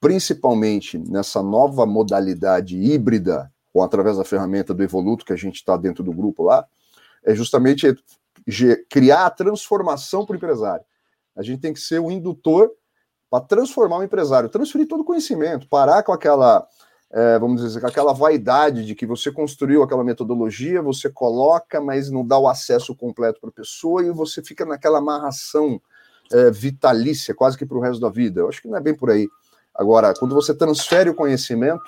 principalmente 0.00 0.98
nessa 0.98 1.42
nova 1.42 1.84
modalidade 1.84 2.76
híbrida, 2.76 3.52
ou 3.72 3.82
através 3.82 4.16
da 4.16 4.24
ferramenta 4.24 4.72
do 4.72 4.82
Evoluto, 4.82 5.24
que 5.24 5.32
a 5.32 5.36
gente 5.36 5.56
está 5.56 5.76
dentro 5.76 6.02
do 6.02 6.12
grupo 6.12 6.42
lá, 6.42 6.66
é 7.24 7.34
justamente 7.34 7.94
criar 8.88 9.26
a 9.26 9.30
transformação 9.30 10.24
para 10.24 10.34
o 10.34 10.36
empresário. 10.36 10.84
A 11.36 11.42
gente 11.42 11.60
tem 11.60 11.72
que 11.72 11.80
ser 11.80 12.00
o 12.00 12.10
indutor 12.10 12.70
para 13.30 13.44
transformar 13.44 13.98
o 13.98 14.02
empresário, 14.02 14.48
transferir 14.48 14.88
todo 14.88 15.00
o 15.00 15.04
conhecimento, 15.04 15.68
parar 15.68 16.02
com 16.02 16.12
aquela 16.12 16.66
é, 17.12 17.38
vamos 17.38 17.60
dizer, 17.60 17.84
aquela 17.84 18.12
vaidade 18.12 18.86
de 18.86 18.94
que 18.94 19.04
você 19.04 19.32
construiu 19.32 19.82
aquela 19.82 20.04
metodologia, 20.04 20.80
você 20.80 21.10
coloca, 21.10 21.80
mas 21.80 22.08
não 22.08 22.24
dá 22.24 22.38
o 22.38 22.46
acesso 22.46 22.94
completo 22.94 23.40
para 23.40 23.50
a 23.50 23.52
pessoa 23.52 24.04
e 24.04 24.10
você 24.10 24.42
fica 24.42 24.64
naquela 24.64 24.98
amarração 24.98 25.80
é, 26.32 26.50
vitalícia, 26.50 27.34
quase 27.34 27.58
que 27.58 27.66
para 27.66 27.76
o 27.76 27.80
resto 27.80 28.00
da 28.00 28.08
vida. 28.08 28.40
Eu 28.40 28.48
acho 28.48 28.62
que 28.62 28.68
não 28.68 28.76
é 28.76 28.80
bem 28.80 28.94
por 28.94 29.10
aí. 29.10 29.28
Agora, 29.74 30.14
quando 30.14 30.34
você 30.34 30.54
transfere 30.54 31.10
o 31.10 31.14
conhecimento 31.14 31.82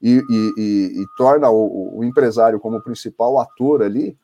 e, 0.00 0.22
e, 0.30 0.52
e, 0.56 1.02
e 1.02 1.04
torna 1.16 1.50
o, 1.50 1.98
o, 1.98 2.04
empresário 2.04 2.60
como 2.60 2.80
principal 2.80 3.40
ator 3.40 3.82
ali, 3.82 4.16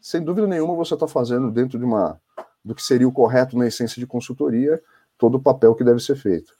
sem 0.00 0.22
dúvida 0.22 0.46
nenhuma 0.46 0.76
você 0.76 0.94
está 0.94 1.08
fazendo 1.08 1.50
dentro 1.50 1.78
de 1.78 1.84
uma 1.84 2.20
do 2.64 2.74
que 2.74 2.82
seria 2.82 3.08
o 3.08 3.12
correto 3.12 3.58
na 3.58 3.66
essência 3.66 3.98
de 3.98 4.06
consultoria 4.06 4.80
todo 5.18 5.36
o 5.36 5.42
papel 5.42 5.74
que 5.74 5.82
deve 5.82 5.98
ser 5.98 6.14
feito. 6.14 6.54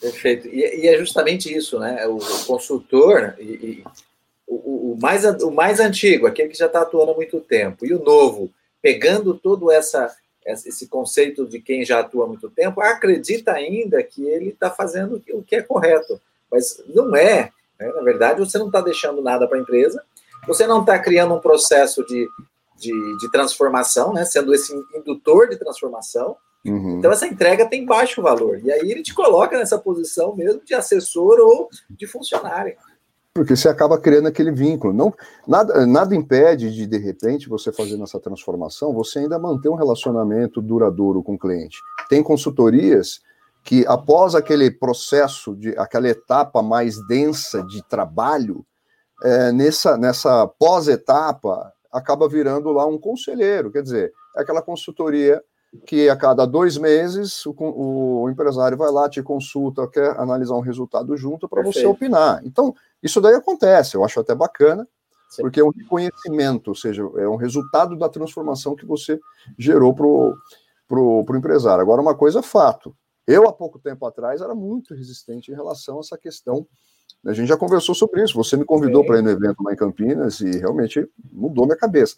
Perfeito. 0.00 0.48
E, 0.48 0.82
e, 0.82 0.86
é 0.86 0.96
justamente 0.98 1.54
isso, 1.54 1.78
né? 1.78 2.06
O, 2.06 2.18
consultor, 2.46 3.34
e, 3.38 3.42
e, 3.42 3.84
o, 4.46 4.92
o, 4.92 4.98
mais, 5.00 5.24
o 5.24 5.50
mais 5.50 5.80
antigo, 5.80 6.26
aquele 6.26 6.48
que 6.48 6.58
já 6.58 6.66
está 6.66 6.82
atuando 6.82 7.12
há 7.12 7.14
muito 7.14 7.40
tempo, 7.40 7.84
e 7.84 7.92
o 7.92 8.02
novo, 8.02 8.50
pegando 8.80 9.34
todo 9.34 9.70
essa, 9.70 10.14
esse 10.46 10.86
conceito 10.86 11.46
de 11.46 11.60
quem 11.60 11.84
já 11.84 12.00
atua 12.00 12.24
há 12.24 12.28
muito 12.28 12.48
tempo, 12.48 12.80
acredita 12.80 13.52
ainda 13.52 14.02
que 14.02 14.24
ele 14.24 14.50
está 14.50 14.70
fazendo 14.70 15.22
o 15.32 15.42
que 15.42 15.56
é 15.56 15.62
correto. 15.62 16.20
Mas 16.50 16.82
não 16.88 17.14
é. 17.14 17.52
Né? 17.78 17.92
Na 17.92 18.02
verdade, 18.02 18.40
você 18.40 18.56
não 18.56 18.66
está 18.66 18.80
deixando 18.80 19.20
nada 19.20 19.46
para 19.46 19.58
a 19.58 19.60
empresa, 19.60 20.02
você 20.46 20.66
não 20.66 20.80
está 20.80 20.98
criando 20.98 21.34
um 21.34 21.40
processo 21.40 22.06
de, 22.06 22.26
de, 22.76 23.18
de 23.18 23.30
transformação, 23.30 24.12
né? 24.12 24.24
sendo 24.24 24.54
esse 24.54 24.72
indutor 24.94 25.48
de 25.48 25.56
transformação, 25.56 26.36
Uhum. 26.66 26.98
Então 26.98 27.10
essa 27.12 27.26
entrega 27.26 27.66
tem 27.66 27.84
baixo 27.84 28.22
valor. 28.22 28.60
E 28.62 28.70
aí 28.70 28.90
ele 28.90 29.02
te 29.02 29.14
coloca 29.14 29.56
nessa 29.58 29.78
posição 29.78 30.34
mesmo 30.34 30.62
de 30.64 30.74
assessor 30.74 31.38
ou 31.38 31.68
de 31.90 32.06
funcionário. 32.06 32.76
Porque 33.34 33.54
você 33.54 33.68
acaba 33.68 34.00
criando 34.00 34.26
aquele 34.26 34.50
vínculo. 34.50 34.92
Não, 34.92 35.14
nada, 35.46 35.86
nada 35.86 36.14
impede 36.14 36.74
de, 36.74 36.86
de 36.86 36.98
repente, 36.98 37.48
você 37.48 37.70
fazendo 37.72 38.02
essa 38.02 38.18
transformação, 38.18 38.92
você 38.92 39.20
ainda 39.20 39.38
manter 39.38 39.68
um 39.68 39.76
relacionamento 39.76 40.60
duradouro 40.60 41.22
com 41.22 41.34
o 41.34 41.38
cliente. 41.38 41.78
Tem 42.08 42.20
consultorias 42.20 43.20
que, 43.62 43.86
após 43.86 44.34
aquele 44.34 44.70
processo, 44.70 45.54
de 45.54 45.68
aquela 45.78 46.08
etapa 46.08 46.62
mais 46.62 46.96
densa 47.06 47.62
de 47.62 47.80
trabalho, 47.86 48.66
é, 49.22 49.52
nessa, 49.52 49.96
nessa 49.96 50.46
pós-etapa, 50.58 51.72
acaba 51.92 52.28
virando 52.28 52.72
lá 52.72 52.86
um 52.86 52.98
conselheiro. 52.98 53.70
Quer 53.70 53.82
dizer, 53.82 54.12
é 54.36 54.42
aquela 54.42 54.62
consultoria 54.62 55.40
que 55.86 56.08
a 56.08 56.16
cada 56.16 56.46
dois 56.46 56.76
meses 56.76 57.44
o, 57.44 57.54
o, 57.58 58.30
empresário 58.30 58.76
vai 58.76 58.90
lá, 58.90 59.08
te 59.08 59.22
consulta, 59.22 59.86
quer 59.88 60.18
analisar 60.18 60.54
um 60.54 60.60
resultado 60.60 61.16
junto 61.16 61.48
para 61.48 61.62
você 61.62 61.84
opinar. 61.86 62.40
Então, 62.44 62.74
isso 63.02 63.20
daí 63.20 63.34
acontece, 63.34 63.94
eu 63.96 64.04
acho 64.04 64.18
até 64.18 64.34
bacana, 64.34 64.88
Sim. 65.28 65.42
porque 65.42 65.60
é 65.60 65.64
um 65.64 65.70
reconhecimento, 65.70 66.68
ou 66.68 66.74
seja, 66.74 67.02
é 67.16 67.28
um 67.28 67.36
resultado 67.36 67.96
da 67.96 68.08
transformação 68.08 68.74
que 68.74 68.86
você 68.86 69.20
gerou 69.58 69.94
para 69.94 70.06
o 70.06 70.34
pro, 70.88 71.22
pro 71.24 71.36
empresário. 71.36 71.82
Agora, 71.82 72.00
uma 72.00 72.14
coisa 72.14 72.38
é 72.38 72.42
fato. 72.42 72.96
Eu, 73.26 73.46
há 73.46 73.52
pouco 73.52 73.78
tempo 73.78 74.06
atrás, 74.06 74.40
era 74.40 74.54
muito 74.54 74.94
resistente 74.94 75.52
em 75.52 75.54
relação 75.54 75.98
a 75.98 76.00
essa 76.00 76.16
questão. 76.16 76.66
A 77.26 77.34
gente 77.34 77.48
já 77.48 77.58
conversou 77.58 77.94
sobre 77.94 78.24
isso. 78.24 78.34
Você 78.36 78.56
me 78.56 78.64
convidou 78.64 79.04
para 79.04 79.18
ir 79.18 79.22
no 79.22 79.28
evento 79.28 79.62
lá 79.62 79.72
em 79.72 79.76
Campinas 79.76 80.40
e 80.40 80.58
realmente 80.58 81.06
mudou 81.30 81.66
minha 81.66 81.76
cabeça 81.76 82.16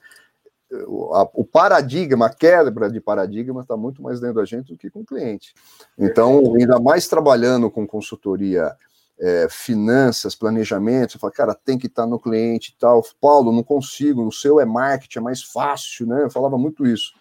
o 0.73 1.45
paradigma, 1.45 2.27
a 2.27 2.35
quebra 2.35 2.91
de 2.91 3.01
paradigma 3.01 3.63
está 3.63 3.77
muito 3.77 4.01
mais 4.01 4.21
dentro 4.21 4.37
da 4.37 4.45
gente 4.45 4.73
do 4.73 4.79
que 4.79 4.91
com 4.91 5.01
o 5.01 5.05
cliente. 5.05 5.53
Então, 5.99 6.55
ainda 6.55 6.79
mais 6.79 7.09
trabalhando 7.09 7.71
com 7.71 7.87
consultoria, 7.87 8.73
é, 9.21 9.49
finanças, 9.51 10.35
planejamento, 10.35 11.13
você 11.13 11.19
fala, 11.19 11.33
cara, 11.33 11.55
tem 11.55 11.77
que 11.77 11.87
estar 11.87 12.05
tá 12.05 12.09
no 12.09 12.19
cliente 12.19 12.73
e 12.75 12.79
tal. 12.79 13.05
Paulo, 13.21 13.53
não 13.53 13.63
consigo, 13.63 14.27
o 14.27 14.33
seu 14.33 14.59
é 14.59 14.65
marketing, 14.65 15.19
é 15.19 15.23
mais 15.23 15.43
fácil, 15.43 16.07
né? 16.07 16.25
Eu 16.25 16.31
falava 16.31 16.57
muito 16.57 16.87
isso. 16.87 17.13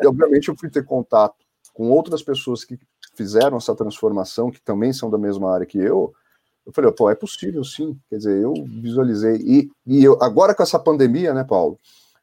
E, 0.00 0.06
obviamente, 0.06 0.48
eu 0.48 0.56
fui 0.56 0.70
ter 0.70 0.84
contato 0.84 1.34
com 1.74 1.90
outras 1.90 2.22
pessoas 2.22 2.64
que 2.64 2.78
fizeram 3.14 3.56
essa 3.56 3.74
transformação, 3.74 4.50
que 4.50 4.60
também 4.60 4.92
são 4.92 5.10
da 5.10 5.18
mesma 5.18 5.52
área 5.52 5.66
que 5.66 5.78
eu. 5.78 6.12
Eu 6.64 6.72
falei, 6.72 6.92
pô, 6.92 7.10
é 7.10 7.14
possível 7.14 7.64
sim. 7.64 7.98
Quer 8.08 8.18
dizer, 8.18 8.42
eu 8.42 8.54
visualizei. 8.80 9.36
E, 9.36 9.70
e 9.86 10.04
eu, 10.04 10.22
agora 10.22 10.54
com 10.54 10.62
essa 10.62 10.78
pandemia, 10.78 11.34
né, 11.34 11.42
Paulo? 11.42 11.78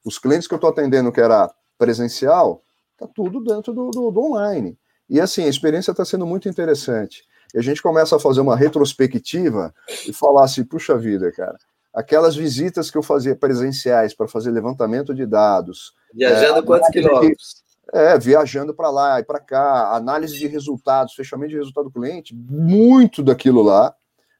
Os 0.06 0.18
clientes 0.18 0.48
que 0.48 0.54
eu 0.54 0.58
estou 0.58 0.70
atendendo 0.70 1.12
que 1.12 1.22
era 1.22 1.52
presencial, 1.78 2.64
está 2.94 3.08
tudo 3.08 3.44
dentro 3.44 3.74
do, 3.74 3.92
do, 3.92 4.12
do, 4.12 4.20
online. 4.22 4.78
E 5.10 5.22
assim, 5.22 5.44
a 5.44 5.50
experiência 5.50 5.92
está 5.92 6.04
sendo 6.04 6.26
muito 6.26 6.50
interessante. 6.50 7.24
E 7.54 7.60
a 7.60 7.62
gente 7.62 7.82
começa 7.82 8.16
a 8.16 8.20
fazer 8.20 8.42
uma 8.42 8.56
retrospectiva 8.56 9.74
e 10.08 10.12
falar 10.12 10.46
assim, 10.46 10.64
puxa 10.64 10.98
vida, 10.98 11.32
cara, 11.32 11.58
aquelas 11.94 12.36
visitas 12.36 12.92
que 12.92 12.98
eu 12.98 13.04
fazia 13.04 13.36
presenciais 13.36 14.14
para 14.14 14.28
fazer 14.28 14.52
levantamento 14.52 15.14
de 15.14 15.26
dados. 15.26 15.94
Viajando 16.14 16.60
é, 16.60 16.62
quantos 16.64 16.90
quilômetros? 16.90 17.64
É, 17.94 18.18
viajando 18.18 18.74
para 18.74 18.90
lá 18.90 19.20
e 19.20 19.24
para 19.24 19.40
cá, 19.40 19.96
análise 19.96 20.38
de 20.38 20.48
resultados, 20.48 21.14
fechamento 21.14 21.52
de 21.52 21.58
resultado 21.58 21.86
do 21.86 21.92
cliente, 21.92 22.36
muito 22.36 23.24
daquilo 23.24 23.62
lá 23.62 23.96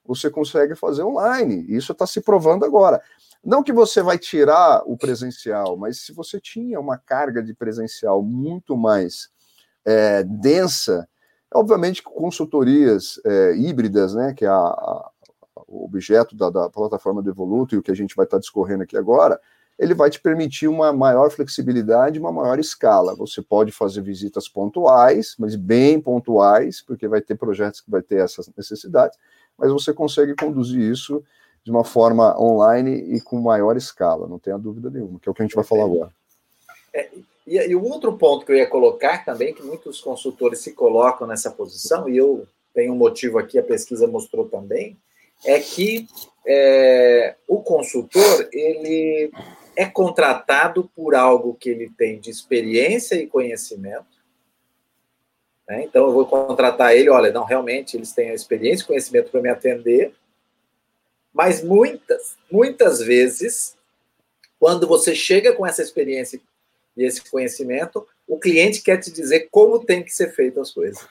você 0.08 0.30
consegue 0.30 0.74
fazer 0.74 1.04
online. 1.04 1.66
Isso 1.68 1.92
está 1.92 2.08
se 2.08 2.22
provando 2.22 2.64
agora. 2.64 3.02
Não 3.48 3.64
que 3.64 3.72
você 3.72 4.02
vai 4.02 4.18
tirar 4.18 4.84
o 4.86 4.98
presencial, 4.98 5.78
mas 5.78 6.02
se 6.02 6.12
você 6.12 6.38
tinha 6.38 6.78
uma 6.82 6.98
carga 6.98 7.42
de 7.42 7.54
presencial 7.54 8.22
muito 8.22 8.76
mais 8.76 9.30
é, 9.86 10.22
densa, 10.22 11.08
obviamente 11.54 12.04
consultorias 12.04 13.22
é, 13.26 13.56
híbridas, 13.56 14.14
né, 14.14 14.34
que 14.34 14.44
é 14.44 14.50
a, 14.50 14.54
a, 14.54 15.12
o 15.66 15.86
objeto 15.86 16.36
da, 16.36 16.50
da, 16.50 16.70
plataforma 16.70 17.24
do 17.24 17.30
Evoluto 17.30 17.74
e 17.74 17.78
o 17.78 17.82
que 17.82 17.90
a 17.90 17.96
gente 17.96 18.18
vai 18.18 18.26
estar 18.26 18.38
discorrendo 18.38 18.84
aqui 18.84 18.98
agora, 18.98 19.40
ele 19.80 19.94
vai 19.94 20.10
te 20.10 20.20
permitir 20.20 20.68
uma 20.68 20.92
maior 20.92 21.32
flexibilidade, 21.32 22.20
uma 22.20 22.34
maior 22.34 22.60
escala. 22.60 23.16
Você 23.16 23.42
pode 23.42 23.72
fazer 23.72 24.02
visitas 24.02 24.50
pontuais, 24.50 25.38
mas 25.40 25.56
bem 25.56 26.02
pontuais, 26.02 26.82
porque 26.82 27.08
vai 27.08 27.22
ter 27.22 27.36
projetos 27.36 27.80
que 27.80 27.90
vai 27.90 28.02
ter 28.02 28.20
essas 28.20 28.52
necessidades, 28.58 29.18
mas 29.58 29.72
você 29.72 29.94
consegue 29.94 30.36
conduzir 30.36 30.82
isso 30.82 31.24
de 31.68 31.72
uma 31.72 31.84
forma 31.84 32.34
online 32.42 33.14
e 33.14 33.20
com 33.20 33.42
maior 33.42 33.76
escala, 33.76 34.26
não 34.26 34.40
tenha 34.40 34.58
dúvida 34.58 34.90
nenhuma, 34.90 35.20
que 35.20 35.28
é 35.28 35.32
o 35.32 35.36
que 35.36 35.42
a 35.42 35.46
gente 35.46 35.54
vai 35.54 35.66
falar 35.66 35.84
agora. 35.84 36.14
É, 36.94 37.10
e, 37.46 37.58
e 37.58 37.76
um 37.76 37.84
outro 37.84 38.18
ponto 38.18 38.46
que 38.46 38.54
eu 38.54 38.56
ia 38.56 38.70
colocar 38.70 39.26
também, 39.26 39.54
que 39.54 39.62
muitos 39.62 40.00
consultores 40.00 40.60
se 40.60 40.72
colocam 40.72 41.28
nessa 41.28 41.52
posição, 41.52 42.08
e 42.08 42.16
eu 42.16 42.48
tenho 42.74 42.94
um 42.94 42.96
motivo 42.96 43.38
aqui, 43.38 43.60
a 43.60 43.64
pesquisa 43.64 44.08
mostrou 44.08 44.48
também, 44.48 44.96
é 45.44 45.60
que 45.60 46.08
é, 46.48 47.36
o 47.46 47.62
consultor, 47.62 48.48
ele 48.54 49.30
é 49.76 49.86
contratado 49.86 50.90
por 50.96 51.16
algo 51.16 51.54
que 51.54 51.70
ele 51.70 51.92
tem 51.98 52.18
de 52.18 52.30
experiência 52.30 53.16
e 53.16 53.28
conhecimento, 53.28 54.06
né? 55.68 55.84
Então, 55.84 56.06
eu 56.06 56.14
vou 56.14 56.26
contratar 56.26 56.96
ele, 56.96 57.10
olha, 57.10 57.30
não, 57.30 57.44
realmente, 57.44 57.98
eles 57.98 58.14
têm 58.14 58.30
a 58.30 58.34
experiência 58.34 58.84
e 58.84 58.88
conhecimento 58.88 59.30
para 59.30 59.42
me 59.42 59.50
atender, 59.50 60.14
mas 61.38 61.64
muitas, 61.64 62.36
muitas 62.52 63.00
vezes, 63.00 63.76
quando 64.60 64.88
você 64.88 65.14
chega 65.14 65.54
com 65.54 65.68
essa 65.68 65.84
experiência 65.84 66.42
e 66.98 67.04
esse 67.04 67.30
conhecimento, 67.30 68.08
o 68.28 68.40
cliente 68.40 68.82
quer 68.82 68.98
te 68.98 69.12
dizer 69.12 69.48
como 69.52 69.86
tem 69.86 70.04
que 70.04 70.10
ser 70.10 70.34
feito 70.34 70.60
as 70.60 70.72
coisas. 70.72 71.08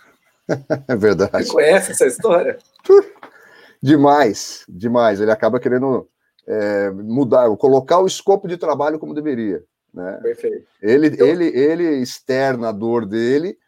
É 0.88 0.94
verdade. 0.94 1.44
Você 1.44 1.52
conhece 1.52 1.90
essa 1.90 2.06
história? 2.06 2.56
demais, 3.82 4.64
demais. 4.68 5.20
Ele 5.20 5.32
acaba 5.32 5.58
querendo 5.58 6.08
é, 6.46 6.88
mudar, 6.90 7.48
colocar 7.56 7.98
o 7.98 8.06
escopo 8.06 8.46
de 8.46 8.56
trabalho 8.56 8.96
como 8.96 9.12
deveria. 9.12 9.64
Né? 9.92 10.20
Perfeito. 10.22 10.64
Ele, 10.80 11.08
então, 11.08 11.26
ele, 11.26 11.46
ele 11.46 11.96
externa 11.96 12.68
a 12.68 12.72
dor 12.72 13.04
dele, 13.06 13.58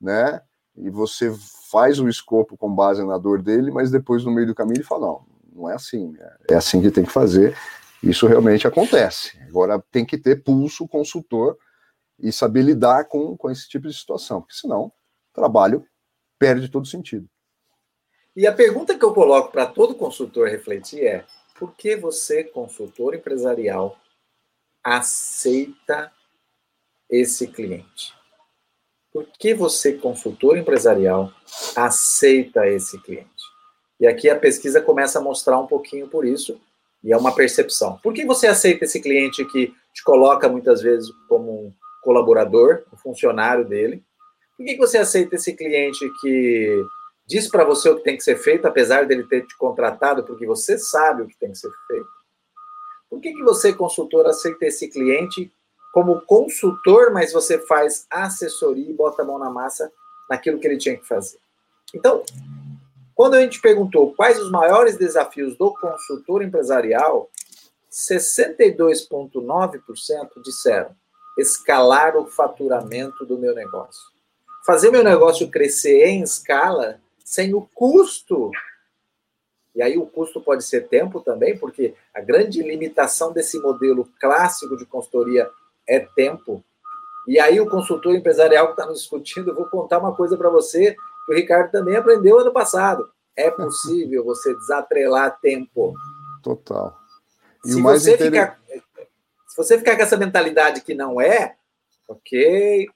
né? 0.00 0.40
E 0.76 0.88
você 0.90 1.34
faz 1.72 1.98
o 1.98 2.08
escopo 2.08 2.56
com 2.56 2.72
base 2.72 3.04
na 3.04 3.18
dor 3.18 3.42
dele, 3.42 3.72
mas 3.72 3.90
depois 3.90 4.24
no 4.24 4.30
meio 4.30 4.46
do 4.46 4.54
caminho 4.54 4.76
ele 4.76 4.84
fala: 4.84 5.06
não, 5.08 5.26
não 5.56 5.70
é 5.70 5.74
assim. 5.74 6.14
É 6.50 6.54
assim 6.54 6.80
que 6.80 6.90
tem 6.90 7.04
que 7.04 7.12
fazer. 7.12 7.56
Isso 8.02 8.26
realmente 8.26 8.66
acontece. 8.66 9.38
Agora 9.48 9.82
tem 9.90 10.04
que 10.04 10.18
ter 10.18 10.42
pulso 10.44 10.86
consultor 10.86 11.58
e 12.18 12.30
saber 12.30 12.62
lidar 12.62 13.06
com, 13.06 13.36
com 13.36 13.50
esse 13.50 13.68
tipo 13.68 13.88
de 13.88 13.94
situação, 13.94 14.40
porque 14.40 14.54
senão 14.54 14.86
o 14.86 14.92
trabalho 15.34 15.84
perde 16.38 16.68
todo 16.68 16.86
sentido. 16.86 17.28
E 18.34 18.46
a 18.46 18.52
pergunta 18.52 18.96
que 18.98 19.04
eu 19.04 19.14
coloco 19.14 19.50
para 19.50 19.66
todo 19.66 19.94
consultor 19.94 20.48
refletir 20.48 21.04
é: 21.04 21.24
por 21.58 21.74
que 21.74 21.96
você, 21.96 22.44
consultor 22.44 23.14
empresarial, 23.14 23.98
aceita 24.84 26.12
esse 27.08 27.46
cliente? 27.46 28.14
Por 29.10 29.26
que 29.38 29.54
você, 29.54 29.94
consultor 29.94 30.58
empresarial, 30.58 31.32
aceita 31.74 32.66
esse 32.66 33.00
cliente? 33.00 33.35
E 33.98 34.06
aqui 34.06 34.28
a 34.28 34.38
pesquisa 34.38 34.80
começa 34.80 35.18
a 35.18 35.22
mostrar 35.22 35.58
um 35.58 35.66
pouquinho 35.66 36.08
por 36.08 36.26
isso, 36.26 36.60
e 37.02 37.12
é 37.12 37.16
uma 37.16 37.34
percepção. 37.34 37.98
Por 38.02 38.12
que 38.12 38.24
você 38.24 38.46
aceita 38.46 38.84
esse 38.84 39.00
cliente 39.00 39.44
que 39.44 39.72
te 39.94 40.02
coloca 40.04 40.48
muitas 40.48 40.82
vezes 40.82 41.10
como 41.28 41.66
um 41.66 41.72
colaborador, 42.02 42.84
um 42.92 42.96
funcionário 42.96 43.64
dele? 43.64 44.02
Por 44.56 44.64
que 44.64 44.76
você 44.76 44.98
aceita 44.98 45.36
esse 45.36 45.54
cliente 45.54 46.10
que 46.20 46.84
diz 47.26 47.48
para 47.48 47.64
você 47.64 47.88
o 47.88 47.96
que 47.96 48.04
tem 48.04 48.16
que 48.16 48.22
ser 48.22 48.36
feito, 48.36 48.66
apesar 48.66 49.06
dele 49.06 49.24
ter 49.24 49.46
te 49.46 49.56
contratado, 49.56 50.24
porque 50.24 50.46
você 50.46 50.78
sabe 50.78 51.22
o 51.22 51.26
que 51.26 51.38
tem 51.38 51.50
que 51.50 51.58
ser 51.58 51.70
feito? 51.86 52.16
Por 53.10 53.20
que, 53.20 53.32
que 53.32 53.42
você, 53.42 53.72
consultor, 53.72 54.26
aceita 54.26 54.66
esse 54.66 54.88
cliente 54.88 55.50
como 55.92 56.20
consultor, 56.22 57.12
mas 57.12 57.32
você 57.32 57.58
faz 57.66 58.06
assessoria 58.10 58.90
e 58.90 58.92
bota 58.92 59.22
a 59.22 59.24
mão 59.24 59.38
na 59.38 59.50
massa 59.50 59.90
naquilo 60.28 60.58
que 60.58 60.66
ele 60.66 60.76
tinha 60.76 60.96
que 60.96 61.06
fazer? 61.06 61.38
Então, 61.94 62.22
quando 63.16 63.34
a 63.34 63.40
gente 63.40 63.60
perguntou 63.62 64.12
quais 64.14 64.38
os 64.38 64.50
maiores 64.50 64.98
desafios 64.98 65.56
do 65.56 65.72
consultor 65.72 66.42
empresarial, 66.42 67.30
62,9% 67.90 70.42
disseram 70.44 70.94
escalar 71.38 72.14
o 72.14 72.26
faturamento 72.26 73.24
do 73.24 73.38
meu 73.38 73.54
negócio. 73.54 74.02
Fazer 74.66 74.90
meu 74.90 75.02
negócio 75.02 75.50
crescer 75.50 76.08
em 76.08 76.22
escala 76.22 77.00
sem 77.24 77.54
o 77.54 77.62
custo. 77.74 78.50
E 79.74 79.80
aí 79.80 79.96
o 79.96 80.06
custo 80.06 80.38
pode 80.38 80.62
ser 80.64 80.86
tempo 80.88 81.20
também, 81.20 81.56
porque 81.56 81.94
a 82.12 82.20
grande 82.20 82.62
limitação 82.62 83.32
desse 83.32 83.58
modelo 83.58 84.06
clássico 84.20 84.76
de 84.76 84.84
consultoria 84.84 85.50
é 85.88 86.00
tempo. 86.00 86.62
E 87.26 87.40
aí 87.40 87.58
o 87.60 87.68
consultor 87.68 88.14
empresarial 88.14 88.66
que 88.66 88.72
está 88.74 88.84
nos 88.84 89.00
discutindo, 89.00 89.48
eu 89.50 89.54
vou 89.54 89.64
contar 89.66 90.00
uma 90.00 90.14
coisa 90.14 90.36
para 90.36 90.50
você 90.50 90.94
que 91.26 91.32
o 91.32 91.36
Ricardo 91.36 91.72
também 91.72 91.96
aprendeu 91.96 92.38
ano 92.38 92.52
passado. 92.52 93.08
É 93.36 93.50
possível 93.50 94.24
você 94.24 94.54
desatrelar 94.54 95.38
tempo. 95.40 95.92
Total. 96.42 96.96
E 97.64 97.72
se, 97.72 97.82
você 97.82 98.14
inter... 98.14 98.26
ficar, 98.26 98.60
se 99.48 99.56
você 99.56 99.76
ficar 99.76 99.96
com 99.96 100.02
essa 100.02 100.16
mentalidade 100.16 100.80
que 100.80 100.94
não 100.94 101.20
é, 101.20 101.56
ok, 102.08 102.86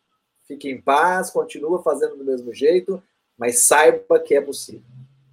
fique 0.47 0.71
em 0.71 0.81
paz, 0.81 1.31
continua 1.31 1.83
fazendo 1.83 2.16
do 2.16 2.25
mesmo 2.25 2.55
jeito, 2.55 3.03
mas 3.37 3.64
saiba 3.64 4.19
que 4.21 4.35
é 4.35 4.40
possível. 4.40 4.83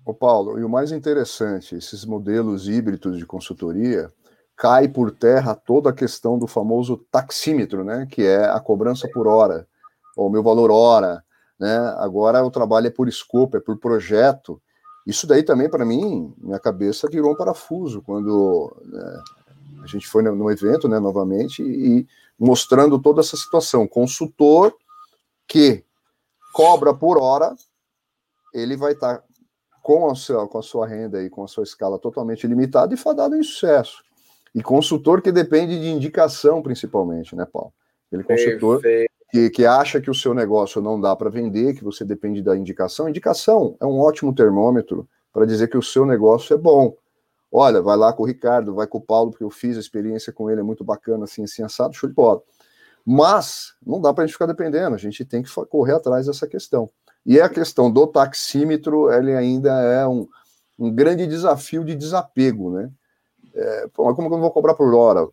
Ô 0.05 0.13
Paulo, 0.13 0.57
e 0.57 0.63
o 0.63 0.69
mais 0.69 0.91
interessante, 0.91 1.75
esses 1.75 2.05
modelos 2.05 2.67
híbridos 2.67 3.17
de 3.17 3.25
consultoria, 3.25 4.11
cai 4.55 4.87
por 4.87 5.11
terra 5.11 5.53
toda 5.53 5.89
a 5.89 5.93
questão 5.93 6.39
do 6.39 6.47
famoso 6.47 6.97
taxímetro, 7.11 7.83
né, 7.83 8.07
que 8.09 8.25
é 8.25 8.45
a 8.45 8.59
cobrança 8.59 9.07
por 9.13 9.27
hora, 9.27 9.67
ou 10.15 10.29
meu 10.29 10.41
valor 10.41 10.71
hora, 10.71 11.23
né? 11.59 11.77
Agora 11.97 12.43
o 12.43 12.51
trabalho 12.51 12.87
é 12.87 12.91
por 12.91 13.07
escopo, 13.07 13.57
é 13.57 13.59
por 13.59 13.77
projeto. 13.77 14.61
Isso 15.05 15.25
daí 15.25 15.43
também 15.43 15.69
para 15.69 15.85
mim, 15.85 16.33
minha 16.37 16.59
cabeça 16.59 17.09
virou 17.09 17.31
um 17.31 17.35
parafuso 17.35 18.01
quando 18.01 18.75
né, 18.85 19.21
a 19.83 19.87
gente 19.87 20.07
foi 20.07 20.21
no 20.21 20.51
evento, 20.51 20.87
né, 20.87 20.99
novamente 20.99 21.63
e 21.63 22.05
mostrando 22.37 22.99
toda 22.99 23.21
essa 23.21 23.35
situação, 23.35 23.87
consultor 23.87 24.75
que 25.47 25.83
cobra 26.53 26.93
por 26.93 27.17
hora, 27.17 27.55
ele 28.53 28.75
vai 28.75 28.93
estar 28.93 29.17
tá 29.17 29.23
com 29.81 30.09
a 30.09 30.15
sua, 30.15 30.47
com 30.47 30.57
a 30.57 30.61
sua 30.61 30.85
renda 30.85 31.23
e 31.23 31.29
com 31.29 31.43
a 31.43 31.47
sua 31.47 31.63
escala 31.63 31.97
totalmente 31.97 32.45
limitada 32.45 32.93
e 32.93 32.97
fadado 32.97 33.35
em 33.35 33.43
sucesso. 33.43 34.03
E 34.53 34.61
consultor 34.61 35.21
que 35.21 35.31
depende 35.31 35.79
de 35.79 35.87
indicação, 35.87 36.61
principalmente, 36.61 37.35
né, 37.35 37.45
Paulo? 37.45 37.73
Aquele 38.07 38.23
consultor 38.23 38.81
que, 39.29 39.49
que 39.49 39.65
acha 39.65 39.99
que 39.99 40.09
o 40.09 40.15
seu 40.15 40.33
negócio 40.33 40.81
não 40.81 40.99
dá 40.99 41.15
para 41.15 41.29
vender, 41.29 41.75
que 41.75 41.83
você 41.83 42.05
depende 42.05 42.41
da 42.41 42.55
indicação. 42.55 43.09
Indicação 43.09 43.75
é 43.79 43.85
um 43.85 43.99
ótimo 43.99 44.33
termômetro 44.33 45.07
para 45.33 45.45
dizer 45.45 45.67
que 45.67 45.77
o 45.77 45.83
seu 45.83 46.05
negócio 46.05 46.53
é 46.53 46.57
bom. 46.57 46.95
Olha, 47.51 47.81
vai 47.81 47.97
lá 47.97 48.11
com 48.11 48.23
o 48.23 48.25
Ricardo, 48.25 48.73
vai 48.75 48.87
com 48.87 48.97
o 48.97 49.01
Paulo, 49.01 49.31
porque 49.31 49.43
eu 49.43 49.49
fiz 49.49 49.77
a 49.77 49.79
experiência 49.79 50.33
com 50.33 50.49
ele, 50.49 50.61
é 50.61 50.63
muito 50.63 50.83
bacana, 50.83 51.25
assim, 51.25 51.43
assim, 51.43 51.63
assado, 51.63 51.95
show 51.95 52.09
de 52.09 52.15
bola. 52.15 52.41
Mas 53.05 53.73
não 53.85 54.01
dá 54.01 54.13
para 54.13 54.23
a 54.23 54.27
gente 54.27 54.33
ficar 54.33 54.47
dependendo, 54.47 54.95
a 54.95 54.99
gente 54.99 55.23
tem 55.23 55.41
que 55.41 55.49
correr 55.69 55.93
atrás 55.93 56.25
dessa 56.25 56.47
questão. 56.47 56.89
E 57.25 57.39
a 57.39 57.47
questão 57.47 57.91
do 57.91 58.05
taxímetro, 58.07 59.11
ele 59.11 59.33
ainda 59.33 59.71
é 59.81 60.05
um, 60.07 60.27
um 60.77 60.93
grande 60.93 61.25
desafio 61.25 61.83
de 61.83 61.95
desapego, 61.95 62.71
né? 62.71 62.91
É, 63.53 63.89
como 63.93 64.13
que 64.13 64.21
eu 64.21 64.29
não 64.29 64.41
vou 64.41 64.51
cobrar 64.51 64.75
por 64.75 64.93
hora? 64.93 65.27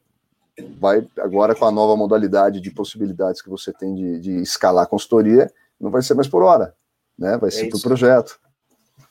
Vai 0.78 1.06
agora 1.18 1.54
com 1.54 1.64
a 1.64 1.70
nova 1.70 1.96
modalidade 1.96 2.60
de 2.60 2.70
possibilidades 2.70 3.42
que 3.42 3.50
você 3.50 3.72
tem 3.72 3.94
de, 3.94 4.20
de 4.20 4.42
escalar 4.42 4.84
a 4.84 4.88
consultoria, 4.88 5.50
não 5.80 5.90
vai 5.90 6.02
ser 6.02 6.14
mais 6.14 6.28
por 6.28 6.42
hora, 6.42 6.74
né? 7.18 7.36
Vai 7.36 7.50
ser 7.50 7.66
é 7.66 7.70
por 7.70 7.82
projeto. 7.82 8.38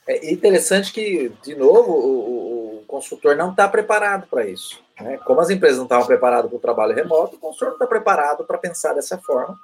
É 0.06 0.32
interessante 0.32 0.92
que, 0.92 1.32
de 1.42 1.54
novo, 1.54 1.92
o, 1.92 2.78
o 2.78 2.84
consultor 2.86 3.36
não 3.36 3.50
está 3.50 3.68
preparado 3.68 4.26
para 4.28 4.46
isso. 4.46 4.82
Né? 5.00 5.18
Como 5.18 5.40
as 5.40 5.50
empresas 5.50 5.78
não 5.78 5.84
estavam 5.84 6.06
preparadas 6.06 6.48
para 6.48 6.56
o 6.56 6.60
trabalho 6.60 6.94
remoto, 6.94 7.36
o 7.36 7.38
consultor 7.38 7.68
não 7.68 7.74
está 7.74 7.86
preparado 7.86 8.44
para 8.44 8.58
pensar 8.58 8.92
dessa 8.92 9.18
forma. 9.18 9.58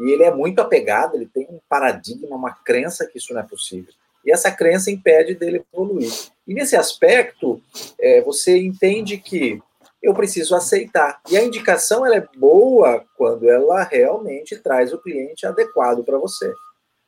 E 0.00 0.10
ele 0.10 0.22
é 0.22 0.34
muito 0.34 0.60
apegado, 0.60 1.14
ele 1.14 1.26
tem 1.26 1.46
um 1.50 1.60
paradigma, 1.68 2.36
uma 2.36 2.52
crença 2.52 3.06
que 3.06 3.18
isso 3.18 3.34
não 3.34 3.40
é 3.40 3.44
possível. 3.44 3.92
E 4.24 4.32
essa 4.32 4.50
crença 4.50 4.90
impede 4.90 5.34
dele 5.34 5.64
evoluir. 5.72 6.10
E 6.46 6.54
nesse 6.54 6.76
aspecto, 6.76 7.60
é, 8.00 8.22
você 8.22 8.56
entende 8.56 9.18
que 9.18 9.60
eu 10.02 10.12
preciso 10.12 10.54
aceitar. 10.56 11.20
E 11.30 11.36
a 11.36 11.44
indicação 11.44 12.04
ela 12.04 12.16
é 12.16 12.28
boa 12.36 13.04
quando 13.16 13.48
ela 13.48 13.84
realmente 13.84 14.56
traz 14.56 14.92
o 14.92 14.98
cliente 14.98 15.46
adequado 15.46 16.02
para 16.02 16.18
você. 16.18 16.52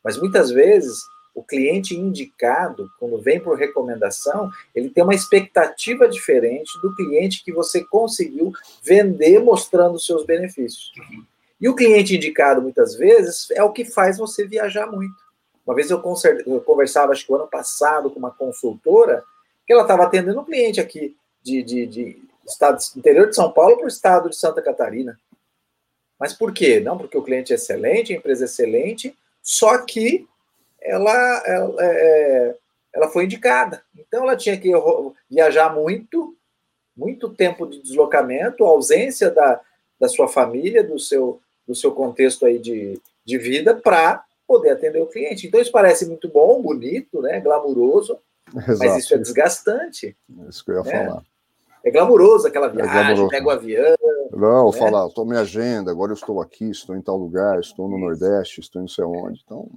Mas 0.02 0.16
muitas 0.16 0.50
vezes 0.50 1.02
o 1.34 1.42
cliente 1.42 1.96
indicado, 1.96 2.88
quando 2.98 3.20
vem 3.20 3.40
por 3.40 3.58
recomendação, 3.58 4.50
ele 4.72 4.88
tem 4.88 5.02
uma 5.02 5.14
expectativa 5.14 6.08
diferente 6.08 6.70
do 6.80 6.94
cliente 6.94 7.42
que 7.44 7.52
você 7.52 7.84
conseguiu 7.84 8.52
vender 8.82 9.40
mostrando 9.40 9.96
os 9.96 10.06
seus 10.06 10.24
benefícios. 10.24 10.92
E 11.60 11.68
o 11.68 11.74
cliente 11.74 12.14
indicado, 12.14 12.62
muitas 12.62 12.94
vezes, 12.94 13.50
é 13.50 13.64
o 13.64 13.72
que 13.72 13.84
faz 13.84 14.18
você 14.18 14.46
viajar 14.46 14.86
muito. 14.86 15.14
Uma 15.66 15.74
vez 15.74 15.90
eu, 15.90 16.00
conversava, 16.64 17.10
acho 17.10 17.26
que 17.26 17.32
o 17.32 17.36
ano 17.36 17.48
passado, 17.48 18.10
com 18.10 18.18
uma 18.18 18.30
consultora, 18.30 19.24
que 19.66 19.72
ela 19.72 19.82
estava 19.82 20.04
atendendo 20.04 20.38
um 20.38 20.44
cliente 20.44 20.80
aqui 20.80 21.16
de, 21.42 21.62
de, 21.62 21.86
de 21.86 22.22
estado 22.46 22.78
interior 22.96 23.28
de 23.28 23.36
São 23.36 23.50
Paulo 23.50 23.76
para 23.76 23.86
o 23.86 23.88
estado 23.88 24.30
de 24.30 24.36
Santa 24.36 24.62
Catarina. 24.62 25.18
Mas 26.18 26.32
por 26.32 26.52
quê? 26.52 26.80
Não 26.80 26.96
porque 26.96 27.18
o 27.18 27.22
cliente 27.22 27.52
é 27.52 27.56
excelente, 27.56 28.12
a 28.12 28.16
empresa 28.16 28.44
é 28.44 28.46
excelente, 28.46 29.16
só 29.42 29.78
que 29.78 30.26
ela, 30.80 31.42
ela, 31.46 31.74
é, 31.80 32.56
ela 32.92 33.08
foi 33.08 33.24
indicada. 33.24 33.82
Então 33.96 34.22
ela 34.22 34.36
tinha 34.36 34.58
que 34.58 34.70
viajar 35.28 35.74
muito, 35.74 36.36
muito 36.96 37.34
tempo 37.34 37.66
de 37.66 37.82
deslocamento, 37.82 38.64
ausência 38.64 39.30
da, 39.30 39.60
da 39.98 40.08
sua 40.08 40.28
família, 40.28 40.84
do 40.84 40.98
seu, 40.98 41.40
do 41.66 41.74
seu 41.74 41.92
contexto 41.92 42.46
aí 42.46 42.58
de, 42.58 43.00
de 43.24 43.38
vida, 43.38 43.74
para 43.74 44.24
poder 44.46 44.70
atender 44.70 45.00
o 45.00 45.06
cliente. 45.06 45.46
Então 45.46 45.60
isso 45.60 45.72
parece 45.72 46.06
muito 46.06 46.28
bom, 46.28 46.62
bonito, 46.62 47.20
né, 47.22 47.40
glamuroso, 47.40 48.18
Exato. 48.54 48.78
mas 48.78 48.96
isso 48.98 49.14
é 49.14 49.18
desgastante. 49.18 50.16
Isso 50.48 50.64
que 50.64 50.70
eu 50.70 50.76
ia 50.76 50.82
né? 50.82 51.06
falar. 51.06 51.22
É 51.84 51.90
glamuroso 51.90 52.46
aquela 52.46 52.66
é 52.66 52.70
viagem, 52.70 53.24
é 53.24 53.28
pega 53.28 53.46
o 53.46 53.50
avião. 53.50 53.94
Não, 54.32 54.70
né? 54.70 54.78
falar, 54.78 55.06
estou 55.06 55.26
minha 55.26 55.40
agenda, 55.40 55.90
agora 55.90 56.12
eu 56.12 56.16
estou 56.16 56.40
aqui, 56.40 56.70
estou 56.70 56.96
em 56.96 57.02
tal 57.02 57.16
lugar, 57.16 57.60
estou 57.60 57.88
no 57.88 57.98
Nordeste, 57.98 58.60
estou 58.60 58.80
em 58.80 58.84
não 58.84 58.88
sei 58.88 59.04
onde. 59.04 59.42
Então, 59.44 59.68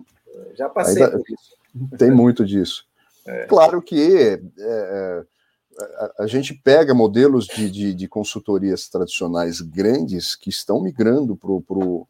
já 0.56 0.70
passei 0.70 1.04
ainda, 1.04 1.18
por 1.18 1.30
isso. 1.30 1.98
Tem 1.98 2.12
muito 2.12 2.46
disso. 2.46 2.86
É. 3.30 3.46
Claro 3.46 3.82
que 3.82 4.16
é, 4.16 4.42
é, 4.58 5.24
a, 5.98 6.24
a, 6.24 6.28
gente 6.28 6.54
pega 6.54 6.94
modelos 6.94 7.46
de, 7.46 7.70
de, 7.70 7.94
de, 7.94 8.08
consultorias 8.08 8.88
tradicionais 8.88 9.60
grandes 9.60 10.34
que 10.34 10.50
estão 10.50 10.82
migrando 10.82 11.36
para 11.36 11.52
o 11.52 12.08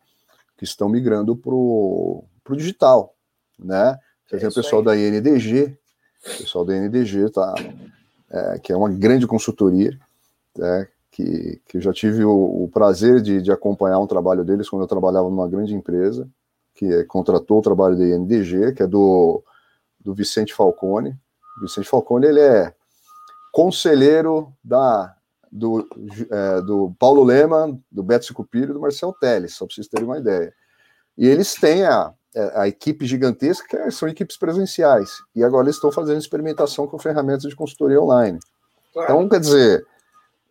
que 0.56 0.64
estão 0.64 0.88
migrando 0.88 1.36
para 1.36 1.56
o 1.56 2.24
digital, 2.52 3.16
né? 3.58 3.98
Você 4.28 4.38
tem 4.38 4.48
o 4.48 4.54
pessoal 4.54 4.88
aí. 4.88 5.12
da 5.12 5.18
INDG, 5.18 5.76
o 6.24 6.38
pessoal 6.38 6.64
da 6.64 6.78
INDG 6.78 7.32
tá, 7.32 7.56
é, 8.30 8.60
que 8.60 8.72
é 8.72 8.78
uma 8.78 8.90
grande 8.90 9.26
consultoria, 9.26 9.98
né, 10.58 10.88
que, 11.12 11.62
que 11.66 11.78
eu 11.78 11.82
já 11.82 11.94
tive 11.94 12.24
o, 12.24 12.64
o 12.64 12.70
prazer 12.72 13.22
de, 13.22 13.42
de, 13.42 13.52
acompanhar 13.52 14.00
um 14.00 14.08
trabalho 14.08 14.44
deles 14.44 14.70
quando 14.70 14.84
eu 14.84 14.88
trabalhava 14.88 15.30
numa 15.30 15.48
grande 15.48 15.74
empresa, 15.74 16.28
que 16.76 16.86
é, 16.86 17.04
contratou 17.04 17.60
o 17.60 17.62
trabalho 17.62 17.98
da 17.98 18.06
INDG, 18.06 18.74
que 18.74 18.84
é 18.84 18.88
do, 18.88 19.44
do 20.00 20.14
Vicente 20.14 20.54
Falcone. 20.54 21.18
O 21.58 21.62
Vicente 21.62 21.90
Falcone 21.90 22.28
ele 22.28 22.40
é 22.40 22.74
conselheiro 23.52 24.54
da, 24.64 25.16
do, 25.52 25.88
é, 26.30 26.62
do 26.62 26.94
Paulo 27.00 27.24
Lema, 27.24 27.76
do 27.92 28.04
Beto 28.04 28.32
Cupiro 28.34 28.72
e 28.72 28.74
do 28.74 28.80
Marcel 28.80 29.14
Teles, 29.20 29.56
só 29.56 29.66
para 29.66 29.74
vocês 29.74 29.88
terem 29.88 30.06
uma 30.06 30.20
ideia. 30.20 30.54
E 31.18 31.26
eles 31.26 31.56
têm 31.56 31.84
a, 31.84 32.14
é, 32.14 32.17
a 32.54 32.68
equipe 32.68 33.06
gigantesca, 33.06 33.66
que 33.68 33.92
são 33.92 34.08
equipes 34.08 34.38
presenciais, 34.38 35.10
e 35.36 35.44
agora 35.44 35.66
eles 35.66 35.76
estão 35.76 35.92
fazendo 35.92 36.20
experimentação 36.20 36.88
com 36.88 37.00
ferramentas 37.00 37.50
de 37.50 37.56
consultoria 37.56 38.02
online. 38.02 38.40
Claro. 38.94 39.12
Então, 39.12 39.30
quer 39.30 39.40
dizer, 39.40 39.88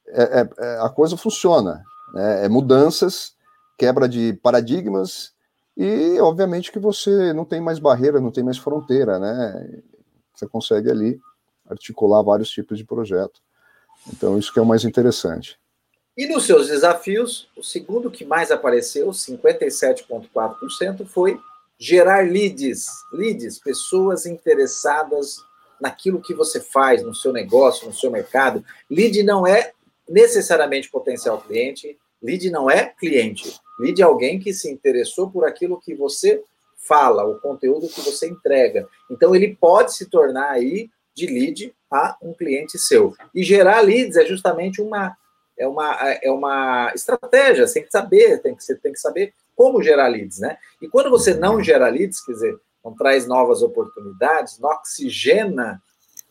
é, 0.09 0.41
é, 0.41 0.49
é, 0.59 0.79
a 0.81 0.89
coisa 0.89 1.17
funciona. 1.17 1.83
né? 2.13 2.47
é 2.47 2.49
mudanças, 2.49 3.35
quebra 3.79 4.09
de 4.09 4.33
paradigmas 4.43 5.33
e, 5.77 6.19
obviamente, 6.21 6.73
que 6.73 6.79
você 6.79 7.33
não 7.33 7.45
tem 7.45 7.61
mais 7.61 7.79
barreira, 7.79 8.21
não 8.21 8.31
tem 8.31 8.43
mais 8.43 8.57
fronteira, 8.57 9.19
né? 9.19 9.83
Você 10.35 10.49
consegue 10.49 10.91
ali 10.91 11.21
articular 11.69 12.23
vários 12.23 12.51
tipos 12.51 12.79
de 12.79 12.85
projeto. 12.85 13.43
Então, 14.13 14.39
isso 14.39 14.53
que 14.53 14.59
é 14.59 14.63
o 14.63 14.67
mais 14.67 14.85
interessante. 14.85 15.59
E 16.17 16.27
nos 16.27 16.47
seus 16.47 16.69
desafios, 16.69 17.51
o 17.57 17.63
segundo 17.63 18.11
que 18.11 18.25
mais 18.25 18.51
apareceu, 18.51 19.09
57,4%, 19.11 21.05
foi 21.07 21.39
gerar 21.79 22.27
leads. 22.27 22.87
Leads, 23.13 23.59
pessoas 23.59 24.27
interessadas 24.27 25.37
naquilo 25.81 26.21
que 26.21 26.35
você 26.35 26.61
faz, 26.61 27.03
no 27.03 27.15
seu 27.15 27.33
negócio, 27.33 27.87
no 27.87 27.95
seu 27.95 28.11
mercado. 28.11 28.65
Lead 28.91 29.23
não 29.23 29.47
é 29.47 29.73
necessariamente 30.09 30.91
potencial 30.91 31.41
cliente, 31.41 31.99
lead 32.23 32.51
não 32.51 32.71
é 32.71 32.87
cliente. 32.87 33.61
Lead 33.79 34.01
é 34.01 34.05
alguém 34.05 34.39
que 34.39 34.55
se 34.55 34.71
interessou 34.71 35.31
por 35.31 35.45
aquilo 35.45 35.81
que 35.81 35.95
você 35.95 36.43
fala, 36.77 37.25
o 37.25 37.39
conteúdo 37.41 37.89
que 37.89 38.01
você 38.01 38.29
entrega. 38.29 38.89
Então, 39.11 39.35
ele 39.35 39.57
pode 39.61 39.95
se 39.95 40.07
tornar 40.07 40.51
aí 40.51 40.89
de 41.15 41.27
lead 41.27 41.75
a 41.91 42.17
um 42.23 42.33
cliente 42.33 42.79
seu. 42.79 43.15
E 43.35 43.43
gerar 43.43 43.81
leads 43.81 44.17
é 44.17 44.25
justamente 44.25 44.81
uma 44.81 45.17
é 45.59 45.67
uma, 45.67 45.97
é 46.23 46.31
uma 46.31 46.93
estratégia, 46.95 47.67
você 47.67 47.75
tem 47.75 47.85
que 47.85 47.91
saber, 47.91 48.43
tem 48.43 48.55
que, 48.55 48.63
você 48.63 48.75
tem 48.75 48.93
que 48.93 49.01
saber 49.01 49.33
como 49.57 49.83
gerar 49.83 50.09
leads, 50.09 50.39
né? 50.39 50.59
E 50.81 50.87
quando 50.87 51.11
você 51.11 51.35
não 51.35 51.63
gera 51.63 51.89
leads, 51.89 52.25
quer 52.25 52.33
dizer, 52.33 52.61
não 52.85 52.95
traz 52.95 53.27
novas 53.27 53.63
oportunidades, 53.63 54.61
não 54.61 54.71
oxigena 54.71 55.83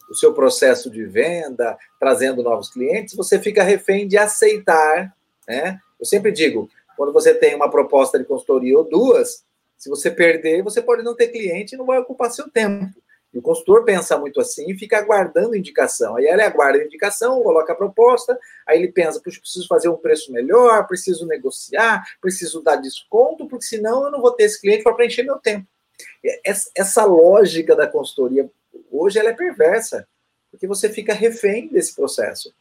o 0.09 0.15
seu 0.15 0.33
processo 0.33 0.89
de 0.89 1.03
venda, 1.05 1.77
trazendo 1.99 2.43
novos 2.43 2.69
clientes, 2.69 3.15
você 3.15 3.39
fica 3.39 3.63
refém 3.63 4.07
de 4.07 4.17
aceitar, 4.17 5.13
né? 5.47 5.79
Eu 5.99 6.05
sempre 6.05 6.31
digo, 6.31 6.69
quando 6.95 7.11
você 7.11 7.33
tem 7.33 7.55
uma 7.55 7.69
proposta 7.69 8.19
de 8.19 8.25
consultoria 8.25 8.77
ou 8.77 8.87
duas, 8.87 9.43
se 9.75 9.89
você 9.89 10.09
perder, 10.11 10.63
você 10.63 10.81
pode 10.81 11.03
não 11.03 11.15
ter 11.15 11.29
cliente 11.29 11.75
e 11.75 11.77
não 11.77 11.85
vai 11.85 11.97
ocupar 11.97 12.31
seu 12.31 12.49
tempo. 12.49 12.93
E 13.35 13.37
o 13.37 13.41
consultor 13.41 13.83
pensa 13.83 14.17
muito 14.17 14.39
assim 14.39 14.71
e 14.71 14.77
fica 14.77 14.97
aguardando 14.97 15.57
indicação. 15.57 16.15
Aí 16.15 16.25
ele 16.25 16.41
aguarda 16.41 16.79
a 16.79 16.85
indicação, 16.85 17.43
coloca 17.43 17.73
a 17.73 17.75
proposta, 17.75 18.39
aí 18.65 18.79
ele 18.79 18.87
pensa, 18.87 19.19
puxa, 19.19 19.41
preciso 19.41 19.67
fazer 19.67 19.89
um 19.89 19.97
preço 19.97 20.31
melhor, 20.31 20.87
preciso 20.87 21.27
negociar, 21.27 22.05
preciso 22.21 22.61
dar 22.61 22.77
desconto, 22.77 23.45
porque 23.45 23.65
senão 23.65 24.05
eu 24.05 24.11
não 24.11 24.21
vou 24.21 24.31
ter 24.31 24.43
esse 24.43 24.61
cliente 24.61 24.83
para 24.83 24.93
preencher 24.93 25.23
meu 25.23 25.37
tempo. 25.37 25.67
Essa 26.73 27.03
lógica 27.03 27.75
da 27.75 27.85
consultoria 27.85 28.49
hoje 28.89 29.19
ela 29.19 29.31
é 29.31 29.33
perversa, 29.33 30.07
porque 30.49 30.65
você 30.65 30.87
fica 30.87 31.13
refém 31.13 31.67
desse 31.67 31.93
processo. 31.93 32.53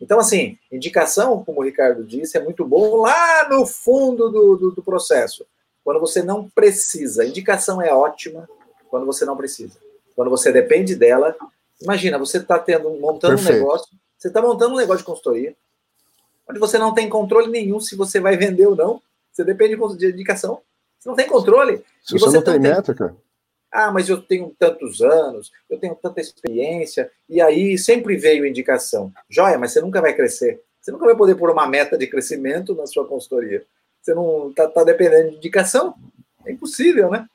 Então, 0.00 0.18
assim, 0.18 0.58
indicação, 0.72 1.44
como 1.44 1.60
o 1.60 1.64
Ricardo 1.64 2.02
disse, 2.02 2.36
é 2.36 2.42
muito 2.42 2.64
bom 2.66 2.96
lá 2.96 3.48
no 3.48 3.64
fundo 3.64 4.28
do, 4.28 4.56
do, 4.56 4.70
do 4.72 4.82
processo, 4.82 5.46
quando 5.84 6.00
você 6.00 6.20
não 6.20 6.50
precisa. 6.50 7.24
Indicação 7.24 7.80
é 7.80 7.94
ótima 7.94 8.48
quando 8.90 9.06
você 9.06 9.24
não 9.24 9.36
precisa 9.36 9.85
quando 10.16 10.30
você 10.30 10.50
depende 10.50 10.96
dela. 10.96 11.36
Imagina, 11.80 12.18
você 12.18 12.38
está 12.38 12.58
tendo 12.58 12.90
montando 12.98 13.36
Perfeito. 13.36 13.58
um 13.58 13.58
negócio, 13.58 13.88
você 14.16 14.28
está 14.28 14.40
montando 14.40 14.74
um 14.74 14.78
negócio 14.78 15.00
de 15.00 15.04
consultoria, 15.04 15.54
onde 16.48 16.58
você 16.58 16.78
não 16.78 16.94
tem 16.94 17.08
controle 17.08 17.48
nenhum 17.48 17.78
se 17.78 17.94
você 17.94 18.18
vai 18.18 18.36
vender 18.36 18.66
ou 18.66 18.74
não. 18.74 19.02
Você 19.30 19.44
depende 19.44 19.76
de 19.98 20.10
indicação. 20.10 20.62
Você 20.98 21.08
não 21.08 21.14
tem 21.14 21.28
controle. 21.28 21.84
Se 22.02 22.18
você, 22.18 22.36
não 22.38 22.42
tem, 22.42 22.54
tem 22.54 22.62
métrica. 22.72 23.14
Ah, 23.70 23.92
mas 23.92 24.08
eu 24.08 24.22
tenho 24.22 24.54
tantos 24.58 25.02
anos, 25.02 25.52
eu 25.68 25.78
tenho 25.78 25.94
tanta 25.94 26.20
experiência, 26.20 27.10
e 27.28 27.42
aí 27.42 27.76
sempre 27.76 28.16
veio 28.16 28.46
indicação. 28.46 29.12
Joia, 29.28 29.58
mas 29.58 29.72
você 29.72 29.82
nunca 29.82 30.00
vai 30.00 30.14
crescer. 30.14 30.62
Você 30.80 30.90
nunca 30.90 31.04
vai 31.04 31.14
poder 31.14 31.34
pôr 31.34 31.50
uma 31.50 31.66
meta 31.66 31.98
de 31.98 32.06
crescimento 32.06 32.74
na 32.74 32.86
sua 32.86 33.06
consultoria. 33.06 33.66
Você 34.00 34.14
não 34.14 34.48
está 34.48 34.66
tá 34.68 34.82
dependendo 34.84 35.32
de 35.32 35.36
indicação. 35.36 35.94
É 36.46 36.52
impossível, 36.52 37.10
né? 37.10 37.28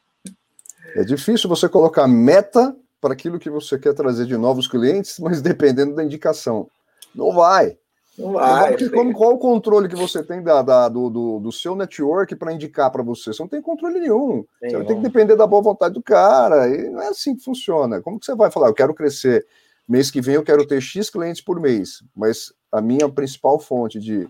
É 0.95 1.03
difícil 1.03 1.49
você 1.49 1.69
colocar 1.69 2.07
meta 2.07 2.75
para 2.99 3.13
aquilo 3.13 3.39
que 3.39 3.49
você 3.49 3.79
quer 3.79 3.93
trazer 3.93 4.25
de 4.25 4.37
novos 4.37 4.67
clientes, 4.67 5.17
mas 5.19 5.41
dependendo 5.41 5.95
da 5.95 6.03
indicação. 6.03 6.67
Não 7.13 7.33
vai. 7.33 7.77
Não 8.17 8.33
vai. 8.33 8.69
Porque 8.69 8.89
como, 8.89 9.13
qual 9.13 9.33
o 9.33 9.39
controle 9.39 9.87
que 9.87 9.95
você 9.95 10.21
tem 10.21 10.43
da, 10.43 10.61
da 10.61 10.89
do, 10.89 11.09
do, 11.09 11.39
do, 11.39 11.51
seu 11.51 11.75
network 11.75 12.35
para 12.35 12.53
indicar 12.53 12.91
para 12.91 13.01
você? 13.01 13.33
Você 13.33 13.41
não 13.41 13.49
tem 13.49 13.61
controle 13.61 13.99
nenhum. 13.99 14.45
Você 14.61 14.83
tem 14.83 14.97
que 14.97 15.01
depender 15.01 15.35
da 15.35 15.47
boa 15.47 15.61
vontade 15.61 15.93
do 15.93 16.03
cara. 16.03 16.67
E 16.67 16.89
não 16.89 17.01
é 17.01 17.07
assim 17.07 17.35
que 17.35 17.43
funciona. 17.43 18.01
Como 18.01 18.19
que 18.19 18.25
você 18.25 18.35
vai 18.35 18.51
falar? 18.51 18.67
Eu 18.67 18.73
quero 18.73 18.93
crescer. 18.93 19.45
Mês 19.87 20.11
que 20.11 20.21
vem 20.21 20.35
eu 20.35 20.43
quero 20.43 20.65
ter 20.65 20.79
X 20.79 21.09
clientes 21.09 21.41
por 21.41 21.59
mês, 21.59 22.03
mas 22.15 22.53
a 22.71 22.79
minha 22.79 23.09
principal 23.09 23.59
fonte 23.59 23.99
de, 23.99 24.29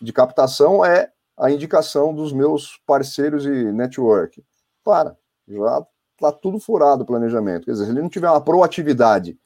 de 0.00 0.12
captação 0.12 0.84
é 0.84 1.10
a 1.36 1.50
indicação 1.50 2.14
dos 2.14 2.32
meus 2.32 2.80
parceiros 2.86 3.44
e 3.44 3.72
network. 3.72 4.42
Para. 4.82 5.16
Já 5.46 5.84
está 6.24 6.32
tudo 6.32 6.58
furado 6.58 7.02
o 7.02 7.06
planejamento. 7.06 7.64
Quer 7.64 7.72
dizer, 7.72 7.84
se 7.84 7.90
ele 7.90 8.02
não 8.02 8.08
tiver 8.08 8.30
uma 8.30 8.40
proatividade 8.40 9.38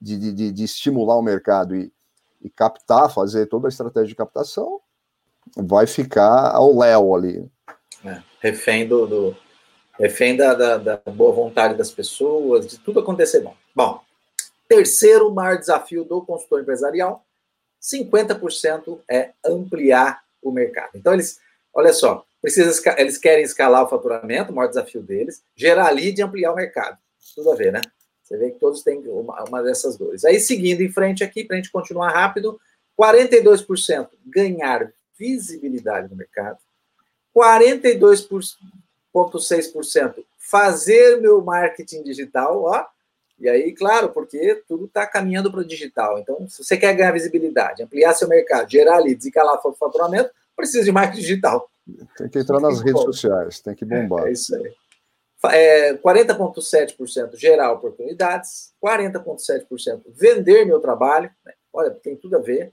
de, 0.00 0.32
de, 0.32 0.52
de 0.52 0.64
estimular 0.64 1.16
o 1.16 1.22
mercado 1.22 1.76
e, 1.76 1.92
e, 2.42 2.50
captar, 2.50 3.12
fazer 3.12 3.46
toda 3.46 3.68
a 3.68 3.70
estratégia 3.70 4.08
de 4.08 4.16
captação, 4.16 4.80
vai 5.56 5.86
ficar 5.86 6.50
ao 6.54 6.76
léu 6.76 7.14
ali. 7.14 7.48
É, 8.04 8.20
refém 8.40 8.86
do, 8.86 9.06
do 9.06 9.36
refém 9.98 10.36
da, 10.36 10.54
da, 10.54 10.76
da, 10.78 10.96
boa 11.12 11.32
vontade 11.32 11.74
das 11.74 11.90
pessoas, 11.90 12.66
de 12.66 12.78
tudo 12.78 13.00
acontecer 13.00 13.40
bom. 13.40 13.54
Bom, 13.74 14.00
terceiro 14.68 15.32
maior 15.32 15.58
desafio 15.58 16.04
do 16.04 16.22
consultor 16.22 16.62
empresarial, 16.62 17.24
50% 17.80 19.00
é 19.08 19.32
ampliar 19.44 20.22
o 20.42 20.50
mercado. 20.50 20.90
Então, 20.94 21.12
eles, 21.12 21.38
olha 21.74 21.92
só, 21.92 22.24
precisa, 22.42 22.78
eles 22.98 23.16
querem 23.16 23.44
escalar 23.44 23.84
o 23.84 23.88
faturamento, 23.88 24.52
o 24.52 24.54
maior 24.54 24.68
desafio 24.68 25.00
deles, 25.00 25.42
gerar 25.54 25.88
lead 25.90 26.20
e 26.20 26.22
ampliar 26.22 26.52
o 26.52 26.56
mercado. 26.56 26.98
Tudo 27.34 27.50
a 27.52 27.54
ver, 27.54 27.72
né? 27.72 27.80
Você 28.22 28.36
vê 28.36 28.50
que 28.50 28.58
todos 28.58 28.82
têm 28.82 28.98
uma, 29.06 29.44
uma 29.44 29.62
dessas 29.62 29.96
duas. 29.96 30.24
Aí, 30.24 30.40
seguindo 30.40 30.82
em 30.82 30.90
frente 30.90 31.22
aqui, 31.22 31.44
para 31.44 31.54
a 31.54 31.58
gente 31.58 31.70
continuar 31.70 32.10
rápido, 32.10 32.60
42% 33.00 34.08
ganhar 34.26 34.92
visibilidade 35.16 36.10
no 36.10 36.16
mercado, 36.16 36.58
42,6% 37.34 40.24
fazer 40.36 41.20
meu 41.20 41.40
marketing 41.40 42.02
digital, 42.02 42.64
ó, 42.64 42.84
e 43.38 43.48
aí, 43.48 43.72
claro, 43.72 44.10
porque 44.10 44.62
tudo 44.68 44.84
está 44.84 45.06
caminhando 45.06 45.50
para 45.50 45.60
o 45.60 45.64
digital. 45.64 46.18
Então, 46.18 46.46
se 46.48 46.62
você 46.62 46.76
quer 46.76 46.94
ganhar 46.94 47.12
visibilidade, 47.12 47.82
ampliar 47.82 48.12
seu 48.14 48.28
mercado, 48.28 48.70
gerar 48.70 48.98
leads 48.98 49.24
e 49.26 49.32
calar 49.32 49.58
o 49.64 49.72
faturamento, 49.72 50.30
precisa 50.54 50.84
de 50.84 50.92
marketing 50.92 51.22
digital. 51.22 51.71
Tem 52.16 52.28
que 52.28 52.38
entrar 52.38 52.60
nas 52.60 52.80
redes 52.80 53.02
sociais, 53.02 53.60
tem 53.60 53.74
que 53.74 53.84
bombar. 53.84 54.26
É 54.26 54.32
isso 54.32 54.54
aí. 54.54 54.74
É, 55.50 55.94
40,7% 55.94 57.36
gerar 57.36 57.72
oportunidades, 57.72 58.72
40,7% 58.82 60.02
vender 60.08 60.64
meu 60.64 60.78
trabalho. 60.78 61.30
Né? 61.44 61.52
Olha, 61.72 61.90
tem 61.90 62.14
tudo 62.14 62.36
a 62.36 62.40
ver. 62.40 62.72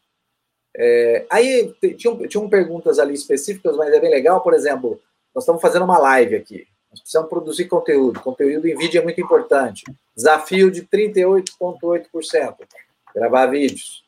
É, 0.75 1.25
aí 1.31 1.73
tinham, 1.97 2.27
tinham 2.27 2.47
perguntas 2.47 2.99
ali 2.99 3.15
específicas, 3.15 3.75
mas 3.75 3.91
é 3.91 3.99
bem 3.99 4.11
legal. 4.11 4.41
Por 4.41 4.53
exemplo, 4.53 5.01
nós 5.33 5.43
estamos 5.43 5.61
fazendo 5.61 5.85
uma 5.85 5.97
live 5.97 6.35
aqui. 6.35 6.67
Nós 6.91 6.99
precisamos 6.99 7.29
produzir 7.29 7.65
conteúdo. 7.65 8.19
Conteúdo 8.19 8.67
em 8.67 8.77
vídeo 8.77 8.99
é 8.99 9.03
muito 9.03 9.19
importante. 9.19 9.83
Desafio 10.15 10.69
de 10.69 10.83
38,8%. 10.83 12.55
Gravar 13.15 13.47
vídeos. 13.47 14.03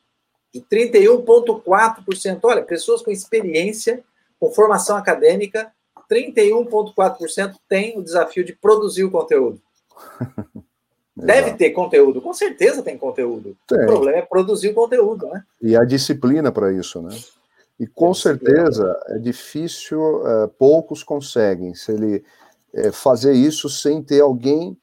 De 0.52 0.60
31,4%. 0.60 2.40
Olha, 2.44 2.62
pessoas 2.62 3.02
com 3.02 3.10
experiência 3.10 4.04
com 4.42 4.50
formação 4.50 4.96
acadêmica, 4.96 5.70
31,4% 6.10 7.54
tem 7.68 7.96
o 7.96 8.02
desafio 8.02 8.44
de 8.44 8.52
produzir 8.52 9.04
o 9.04 9.10
conteúdo. 9.10 9.62
Deve 11.14 11.54
ter 11.54 11.70
conteúdo, 11.70 12.20
com 12.20 12.34
certeza 12.34 12.82
tem 12.82 12.98
conteúdo. 12.98 13.56
Tem. 13.68 13.84
O 13.84 13.86
problema 13.86 14.18
é 14.18 14.22
produzir 14.22 14.70
o 14.70 14.74
conteúdo, 14.74 15.28
né? 15.28 15.44
E 15.60 15.76
a 15.76 15.84
disciplina 15.84 16.50
para 16.50 16.72
isso, 16.72 17.00
né? 17.00 17.16
E 17.78 17.86
com 17.86 18.12
certeza 18.12 19.00
é 19.10 19.18
difícil, 19.18 20.26
é, 20.26 20.48
poucos 20.58 21.04
conseguem 21.04 21.76
se 21.76 21.92
ele 21.92 22.24
é, 22.74 22.90
fazer 22.90 23.34
isso 23.34 23.68
sem 23.68 24.02
ter 24.02 24.22
alguém 24.22 24.76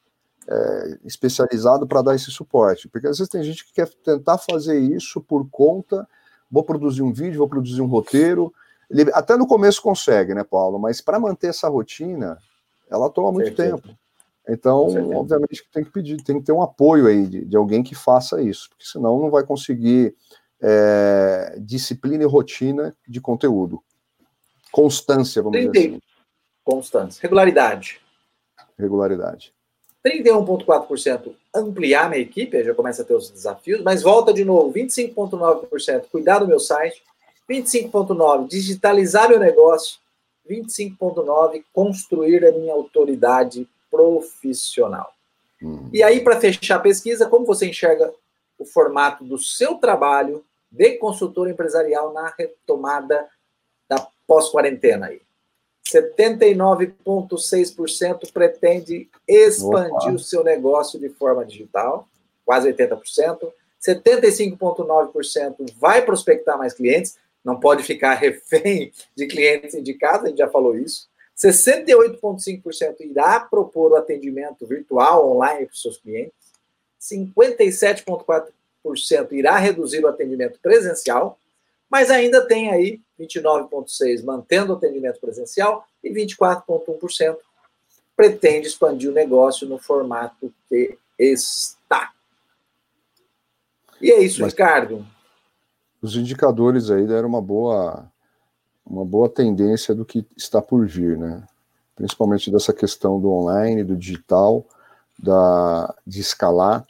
é, 0.48 1.00
especializado 1.04 1.86
para 1.86 2.02
dar 2.02 2.16
esse 2.16 2.32
suporte. 2.32 2.88
Porque 2.88 3.08
às 3.08 3.18
vezes 3.18 3.30
tem 3.30 3.44
gente 3.44 3.66
que 3.66 3.74
quer 3.74 3.90
tentar 4.06 4.38
fazer 4.38 4.80
isso 4.80 5.20
por 5.20 5.50
conta, 5.50 6.08
vou 6.50 6.64
produzir 6.64 7.02
um 7.02 7.12
vídeo, 7.12 7.40
vou 7.40 7.50
produzir 7.50 7.82
um 7.82 7.88
roteiro, 7.88 8.54
ele 8.90 9.10
até 9.14 9.38
no 9.38 9.48
começo 9.48 9.82
consegue, 9.82 10.34
né, 10.34 10.44
Paulo? 10.44 10.80
Mas 10.80 11.02
para 11.02 11.20
manter 11.20 11.48
essa 11.48 11.68
rotina, 11.70 12.38
ela 12.90 13.10
toma 13.10 13.32
muito 13.32 13.56
tempo. 13.56 13.90
Então, 14.48 14.88
obviamente, 15.16 15.64
tem 15.72 15.84
que 15.84 15.92
pedir, 15.92 16.18
tem 16.24 16.40
que 16.40 16.46
ter 16.46 16.52
um 16.52 16.62
apoio 16.62 17.06
aí 17.06 17.28
de, 17.28 17.46
de 17.46 17.56
alguém 17.56 17.84
que 17.84 17.94
faça 17.94 18.42
isso, 18.42 18.68
porque 18.70 18.84
senão 18.84 19.20
não 19.20 19.30
vai 19.30 19.44
conseguir 19.44 20.16
é, 20.60 21.56
disciplina 21.60 22.24
e 22.24 22.28
rotina 22.28 22.96
de 23.08 23.22
conteúdo. 23.22 23.80
Constância, 24.72 25.42
vamos 25.42 25.58
30, 25.58 25.72
dizer 25.72 25.88
assim. 25.90 26.02
Constância. 26.64 27.22
Regularidade. 27.22 28.02
Regularidade. 28.78 29.54
31,4% 30.06 31.36
ampliar 31.54 32.10
minha 32.10 32.22
equipe, 32.22 32.64
já 32.64 32.74
começa 32.74 33.02
a 33.02 33.06
ter 33.06 33.14
os 33.14 33.30
desafios, 33.30 33.82
mas 33.82 34.02
volta 34.02 34.34
de 34.34 34.46
novo, 34.46 34.74
25,9% 34.74 36.06
cuidar 36.12 36.40
do 36.40 36.48
meu 36.48 36.60
site, 36.60 37.04
25.9, 37.50 38.48
digitalizar 38.48 39.30
meu 39.30 39.40
negócio. 39.40 39.98
25.9, 40.50 41.64
construir 41.74 42.46
a 42.46 42.52
minha 42.52 42.74
autoridade 42.74 43.68
profissional. 43.90 45.14
Hum. 45.62 45.90
E 45.94 46.02
aí, 46.02 46.22
para 46.22 46.40
fechar 46.40 46.78
a 46.78 46.80
pesquisa, 46.80 47.28
como 47.28 47.46
você 47.46 47.68
enxerga 47.68 48.12
o 48.58 48.66
formato 48.66 49.24
do 49.24 49.38
seu 49.38 49.76
trabalho 49.76 50.44
de 50.72 50.98
consultor 50.98 51.48
empresarial 51.50 52.14
na 52.14 52.34
retomada 52.38 53.28
da 53.88 54.08
pós-quarentena 54.26 55.06
aí? 55.08 55.22
79,6% 55.88 58.32
pretende 58.32 59.10
expandir 59.28 60.10
Opa. 60.10 60.12
o 60.12 60.20
seu 60.20 60.44
negócio 60.44 61.00
de 61.00 61.10
forma 61.10 61.44
digital, 61.46 62.08
quase 62.46 62.72
80%. 62.72 63.52
75,9% 63.82 65.74
vai 65.80 66.04
prospectar 66.04 66.58
mais 66.58 66.74
clientes, 66.74 67.18
não 67.44 67.60
pode 67.60 67.84
ficar 67.84 68.14
refém 68.16 68.94
de 69.16 69.28
clientes 69.28 69.76
indicados, 69.76 70.26
a 70.26 70.30
gente 70.30 70.40
já 70.40 70.50
falou 70.50 70.76
isso. 70.78 71.08
68,5% 71.38 72.96
irá 73.00 73.40
propor 73.40 73.92
o 73.94 73.96
atendimento 73.96 74.68
virtual 74.68 75.32
online 75.32 75.66
para 75.66 75.74
os 75.74 75.82
seus 75.82 75.98
clientes. 75.98 76.34
57,4% 77.00 79.32
irá 79.32 79.58
reduzir 79.58 80.04
o 80.04 80.08
atendimento 80.08 80.60
presencial, 80.60 81.40
mas 81.90 82.12
ainda 82.12 82.46
tem 82.46 82.70
aí 82.72 83.00
29,6% 83.18 84.26
mantendo 84.26 84.74
o 84.74 84.76
atendimento 84.76 85.18
presencial 85.20 85.88
e 86.04 86.12
24,1% 86.12 87.38
pretende 88.16 88.68
expandir 88.68 89.10
o 89.10 89.14
negócio 89.14 89.66
no 89.66 89.80
formato 89.80 90.54
que 90.68 90.98
está. 91.18 92.12
E 94.02 94.12
é 94.12 94.22
isso, 94.22 94.46
Ricardo. 94.46 95.06
Os 96.02 96.16
indicadores 96.16 96.90
aí 96.90 97.06
deram 97.06 97.28
uma 97.28 97.42
boa, 97.42 98.10
uma 98.86 99.06
boa 99.06 99.30
tendência 99.30 99.94
do 99.94 100.06
que 100.06 100.26
está 100.36 100.62
por 100.62 100.88
vir, 100.88 101.18
né? 101.18 101.46
Principalmente 101.96 102.50
dessa 102.50 102.72
questão 102.72 103.20
do 103.20 103.30
online, 103.30 103.84
do 103.84 103.98
digital, 103.98 104.66
da, 105.18 105.94
de 106.08 106.22
escalar, 106.22 106.86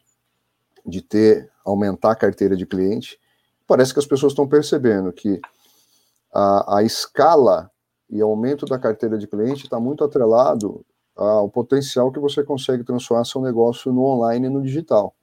de 0.86 1.02
ter, 1.02 1.50
aumentar 1.66 2.12
a 2.12 2.16
carteira 2.16 2.56
de 2.56 2.66
cliente. 2.66 3.20
Parece 3.66 3.94
que 3.94 4.00
as 4.00 4.06
pessoas 4.06 4.34
estão 4.34 4.48
percebendo 4.48 5.12
que 5.12 5.42
a, 6.32 6.78
a 6.78 6.84
escala 6.84 7.72
e 8.10 8.22
aumento 8.22 8.66
da 8.66 8.78
carteira 8.78 9.18
de 9.18 9.28
cliente 9.28 9.64
está 9.64 9.80
muito 9.80 10.04
atrelado 10.04 10.86
ao 11.16 11.50
potencial 11.50 12.12
que 12.12 12.20
você 12.20 12.44
consegue 12.44 12.84
transformar 12.84 13.26
seu 13.26 13.42
negócio 13.42 13.92
no 13.92 14.06
online 14.06 14.48
e 14.48 14.50
no 14.50 14.62
digital. 14.62 15.14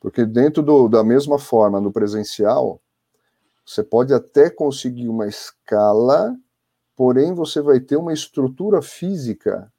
Porque 0.00 0.24
dentro 0.24 0.62
do, 0.62 0.88
da 0.88 1.04
mesma 1.04 1.38
forma, 1.38 1.80
no 1.80 1.92
presencial, 1.92 2.80
você 3.70 3.84
pode 3.84 4.12
até 4.12 4.50
conseguir 4.50 5.08
uma 5.08 5.28
escala, 5.28 6.36
porém 6.96 7.32
você 7.32 7.60
vai 7.60 7.78
ter 7.78 7.94
uma 7.94 8.12
estrutura 8.12 8.82
física 8.82 9.72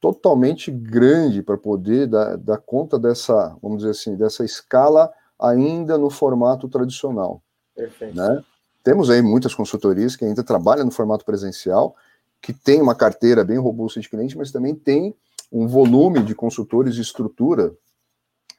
totalmente 0.00 0.70
grande 0.70 1.42
para 1.42 1.58
poder 1.58 2.06
dar, 2.06 2.38
dar 2.38 2.56
conta 2.56 2.98
dessa, 2.98 3.54
vamos 3.60 3.78
dizer 3.78 3.90
assim, 3.90 4.16
dessa 4.16 4.42
escala 4.42 5.12
ainda 5.38 5.98
no 5.98 6.08
formato 6.08 6.66
tradicional. 6.66 7.42
Perfeito. 7.74 8.16
Né? 8.16 8.42
Temos 8.82 9.10
aí 9.10 9.20
muitas 9.20 9.54
consultorias 9.54 10.16
que 10.16 10.24
ainda 10.24 10.42
trabalham 10.42 10.86
no 10.86 10.90
formato 10.90 11.26
presencial, 11.26 11.94
que 12.40 12.54
tem 12.54 12.80
uma 12.80 12.94
carteira 12.94 13.44
bem 13.44 13.58
robusta 13.58 14.00
de 14.00 14.08
clientes, 14.08 14.34
mas 14.34 14.50
também 14.50 14.74
tem 14.74 15.14
um 15.52 15.66
volume 15.66 16.22
de 16.22 16.34
consultores 16.34 16.96
e 16.96 17.02
estrutura 17.02 17.74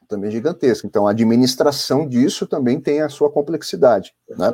também 0.08 0.30
gigantesca. 0.30 0.86
Então, 0.86 1.06
a 1.06 1.10
administração 1.10 2.08
disso 2.08 2.46
também 2.46 2.80
tem 2.80 3.02
a 3.02 3.08
sua 3.08 3.30
complexidade, 3.30 4.14
né? 4.28 4.52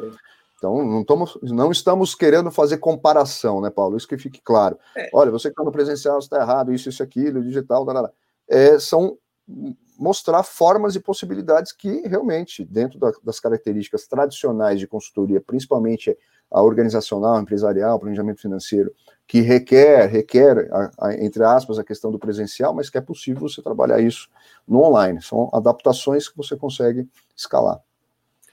Então, 0.57 0.85
não, 0.85 1.01
estamos, 1.03 1.39
não 1.43 1.71
estamos 1.71 2.15
querendo 2.15 2.51
fazer 2.51 2.79
comparação, 2.79 3.61
né, 3.61 3.71
Paulo? 3.71 3.97
Isso 3.97 4.09
que 4.09 4.17
fique 4.17 4.41
claro. 4.43 4.79
É. 4.97 5.11
Olha, 5.13 5.31
você 5.31 5.49
que 5.49 5.53
está 5.53 5.63
no 5.63 5.73
presencial 5.73 6.19
está 6.19 6.41
errado, 6.41 6.73
isso, 6.73 6.89
isso, 6.89 7.03
aquilo, 7.03 7.43
digital, 7.43 7.85
blá. 7.85 8.11
É, 8.49 8.79
são 8.79 9.19
mostrar 9.99 10.43
formas 10.43 10.97
e 10.97 11.01
possibilidades 11.01 11.71
que 11.71 12.07
realmente, 12.09 12.65
dentro 12.65 12.99
da, 12.99 13.13
das 13.23 13.39
características 13.39 14.07
tradicionais 14.07 14.81
de 14.81 14.87
consultoria, 14.87 15.41
principalmente 15.41 16.17
a 16.51 16.63
organizacional, 16.63 17.41
empresarial, 17.41 17.99
planejamento 17.99 18.41
financeiro, 18.41 18.93
que 19.27 19.41
requer, 19.41 20.07
requer, 20.07 20.69
a, 20.73 20.91
a, 20.99 21.15
entre 21.15 21.43
aspas, 21.43 21.79
a 21.79 21.85
questão 21.85 22.11
do 22.11 22.19
presencial, 22.19 22.75
mas 22.75 22.91
que 22.91 22.99
é 22.99 23.01
possível 23.01 23.49
você 23.49 23.63
trabalhar 23.63 24.01
isso 24.01 24.29
no 24.67 24.83
online. 24.83 25.23
São 25.23 25.51
adaptações 25.53 26.29
que 26.29 26.37
você 26.37 26.57
consegue 26.57 27.09
escalar. 27.37 27.81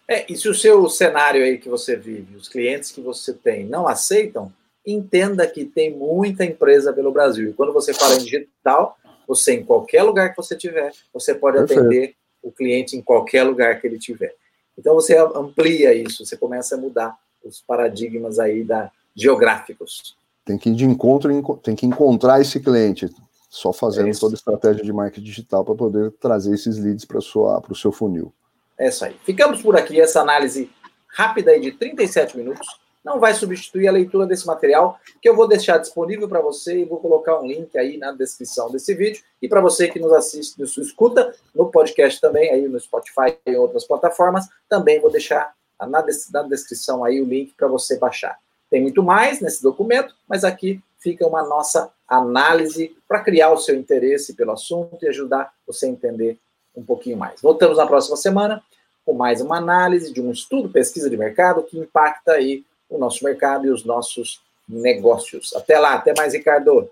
É, 0.08 0.26
e 0.32 0.36
se 0.36 0.50
o 0.50 0.54
seu 0.54 0.89
cenário 0.89 1.44
aí 1.44 1.58
que 1.58 1.70
você 1.70 1.96
vive, 1.96 2.36
os 2.36 2.50
clientes 2.50 2.92
que 2.92 3.02
você 3.02 3.34
tem 3.34 3.66
não 3.66 3.88
aceitam, 3.88 4.52
entenda 4.86 5.46
que 5.46 5.64
tem 5.66 5.96
muita 5.96 6.44
empresa 6.44 6.92
pelo 6.92 7.12
Brasil. 7.12 7.50
E 7.50 7.54
quando 7.54 7.72
você 7.72 7.94
fala 7.94 8.16
em 8.16 8.24
digital, 8.24 8.98
você, 9.28 9.54
em 9.54 9.64
qualquer 9.64 10.04
lugar 10.04 10.32
que 10.32 10.38
você 10.38 10.56
tiver, 10.56 10.92
você 11.14 11.34
pode 11.34 11.58
Perfeito. 11.58 11.80
atender 11.80 12.16
o 12.42 12.52
cliente 12.52 12.98
em 12.98 13.02
qualquer 13.02 13.44
lugar 13.44 13.80
que 13.80 13.88
ele 13.88 14.00
tiver. 14.00 14.36
Então 14.78 14.96
você 14.96 15.16
amplia 15.18 15.94
isso, 15.94 16.26
você 16.26 16.36
começa 16.36 16.76
a 16.76 16.78
mudar 16.78 17.16
os 17.44 17.62
paradigmas 17.62 18.39
aí 18.39 18.64
da 18.64 18.92
geográficos. 19.16 20.16
Tem 20.46 20.58
que 20.58 20.70
ir 20.70 20.76
de 20.76 20.86
encontro, 20.86 21.58
tem 21.62 21.76
que 21.76 21.86
encontrar 21.86 22.42
esse 22.42 22.60
cliente, 22.60 23.10
só 23.50 23.72
fazendo 23.74 24.10
é 24.10 24.14
toda 24.14 24.34
a 24.34 24.38
estratégia 24.38 24.84
de 24.84 24.94
marketing 24.94 25.26
digital 25.26 25.64
para 25.64 25.76
poder 25.76 26.12
trazer 26.14 26.54
esses 26.54 26.78
leads 26.78 27.06
para 27.06 27.20
o 27.20 27.76
seu 27.76 27.92
funil. 27.92 28.34
É 28.78 28.88
isso 28.88 29.06
aí. 29.06 29.16
Ficamos 29.24 29.62
por 29.62 29.76
aqui, 29.76 30.00
essa 30.00 30.22
análise 30.22 30.70
rápida 31.08 31.52
aí 31.52 31.60
de 31.60 31.72
37 31.74 32.38
minutos 32.38 32.68
não 33.04 33.20
vai 33.20 33.34
substituir 33.34 33.88
a 33.88 33.92
leitura 33.92 34.28
desse 34.28 34.46
material, 34.46 35.00
que 35.22 35.28
eu 35.28 35.36
vou 35.36 35.48
deixar 35.48 35.80
disponível 35.80 36.30
para 36.30 36.39
você 36.39 36.82
e 36.82 36.86
vou 36.86 37.00
colocar 37.00 37.39
um 37.39 37.48
link 37.48 37.76
aí 37.78 37.98
na 37.98 38.12
descrição 38.12 38.70
desse 38.70 38.94
vídeo. 38.94 39.24
E 39.42 39.48
para 39.48 39.60
você 39.60 39.88
que 39.88 40.00
nos 40.00 40.14
assiste, 40.14 40.60
nos 40.60 40.78
escuta 40.78 41.34
no 41.54 41.72
podcast 41.72 42.22
também, 42.22 42.52
aí 42.52 42.68
no 42.68 42.80
Spotify 42.80 43.36
e 43.46 43.56
outras 43.56 43.86
plataformas, 43.86 44.48
também 44.70 45.00
vou 45.00 45.12
deixar 45.12 45.52
na, 45.88 46.04
na 46.32 46.44
descrição 46.44 47.04
aí 47.04 47.22
o 47.22 47.26
link 47.26 47.54
para 47.56 47.68
você 47.68 47.98
baixar. 47.98 48.38
Tem 48.70 48.82
muito 48.82 49.04
mais 49.04 49.42
nesse 49.42 49.62
documento, 49.62 50.16
mas 50.28 50.44
aqui 50.44 50.82
fica 51.00 51.28
uma 51.28 51.44
nossa 51.44 51.92
análise 52.08 52.96
para 53.08 53.20
criar 53.20 53.52
o 53.52 53.58
seu 53.58 53.76
interesse 53.76 54.34
pelo 54.34 54.52
assunto 54.52 54.98
e 55.02 55.08
ajudar 55.08 55.52
você 55.66 55.88
a 55.88 55.90
entender 55.90 56.38
um 56.76 56.84
pouquinho 56.84 57.18
mais. 57.18 57.42
Voltamos 57.42 57.78
na 57.78 57.88
próxima 57.88 58.16
semana 58.16 58.64
com 59.06 59.14
mais 59.14 59.42
uma 59.42 59.58
análise 59.58 60.14
de 60.14 60.22
um 60.22 60.32
estudo, 60.32 60.70
pesquisa 60.70 61.10
de 61.10 61.18
mercado 61.18 61.64
que 61.64 61.78
impacta 61.78 62.34
aí 62.34 62.64
o 62.90 62.98
nosso 62.98 63.24
mercado 63.24 63.66
e 63.66 63.70
os 63.70 63.84
nossos 63.84 64.42
negócios. 64.68 65.54
Até 65.56 65.80
lá, 65.80 65.96
até 65.96 66.14
mais, 66.16 66.34
Ricardo. 66.34 66.90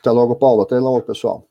Até 0.00 0.10
logo, 0.10 0.34
Paulo. 0.36 0.62
Até 0.62 0.78
logo, 0.78 1.02
pessoal. 1.02 1.44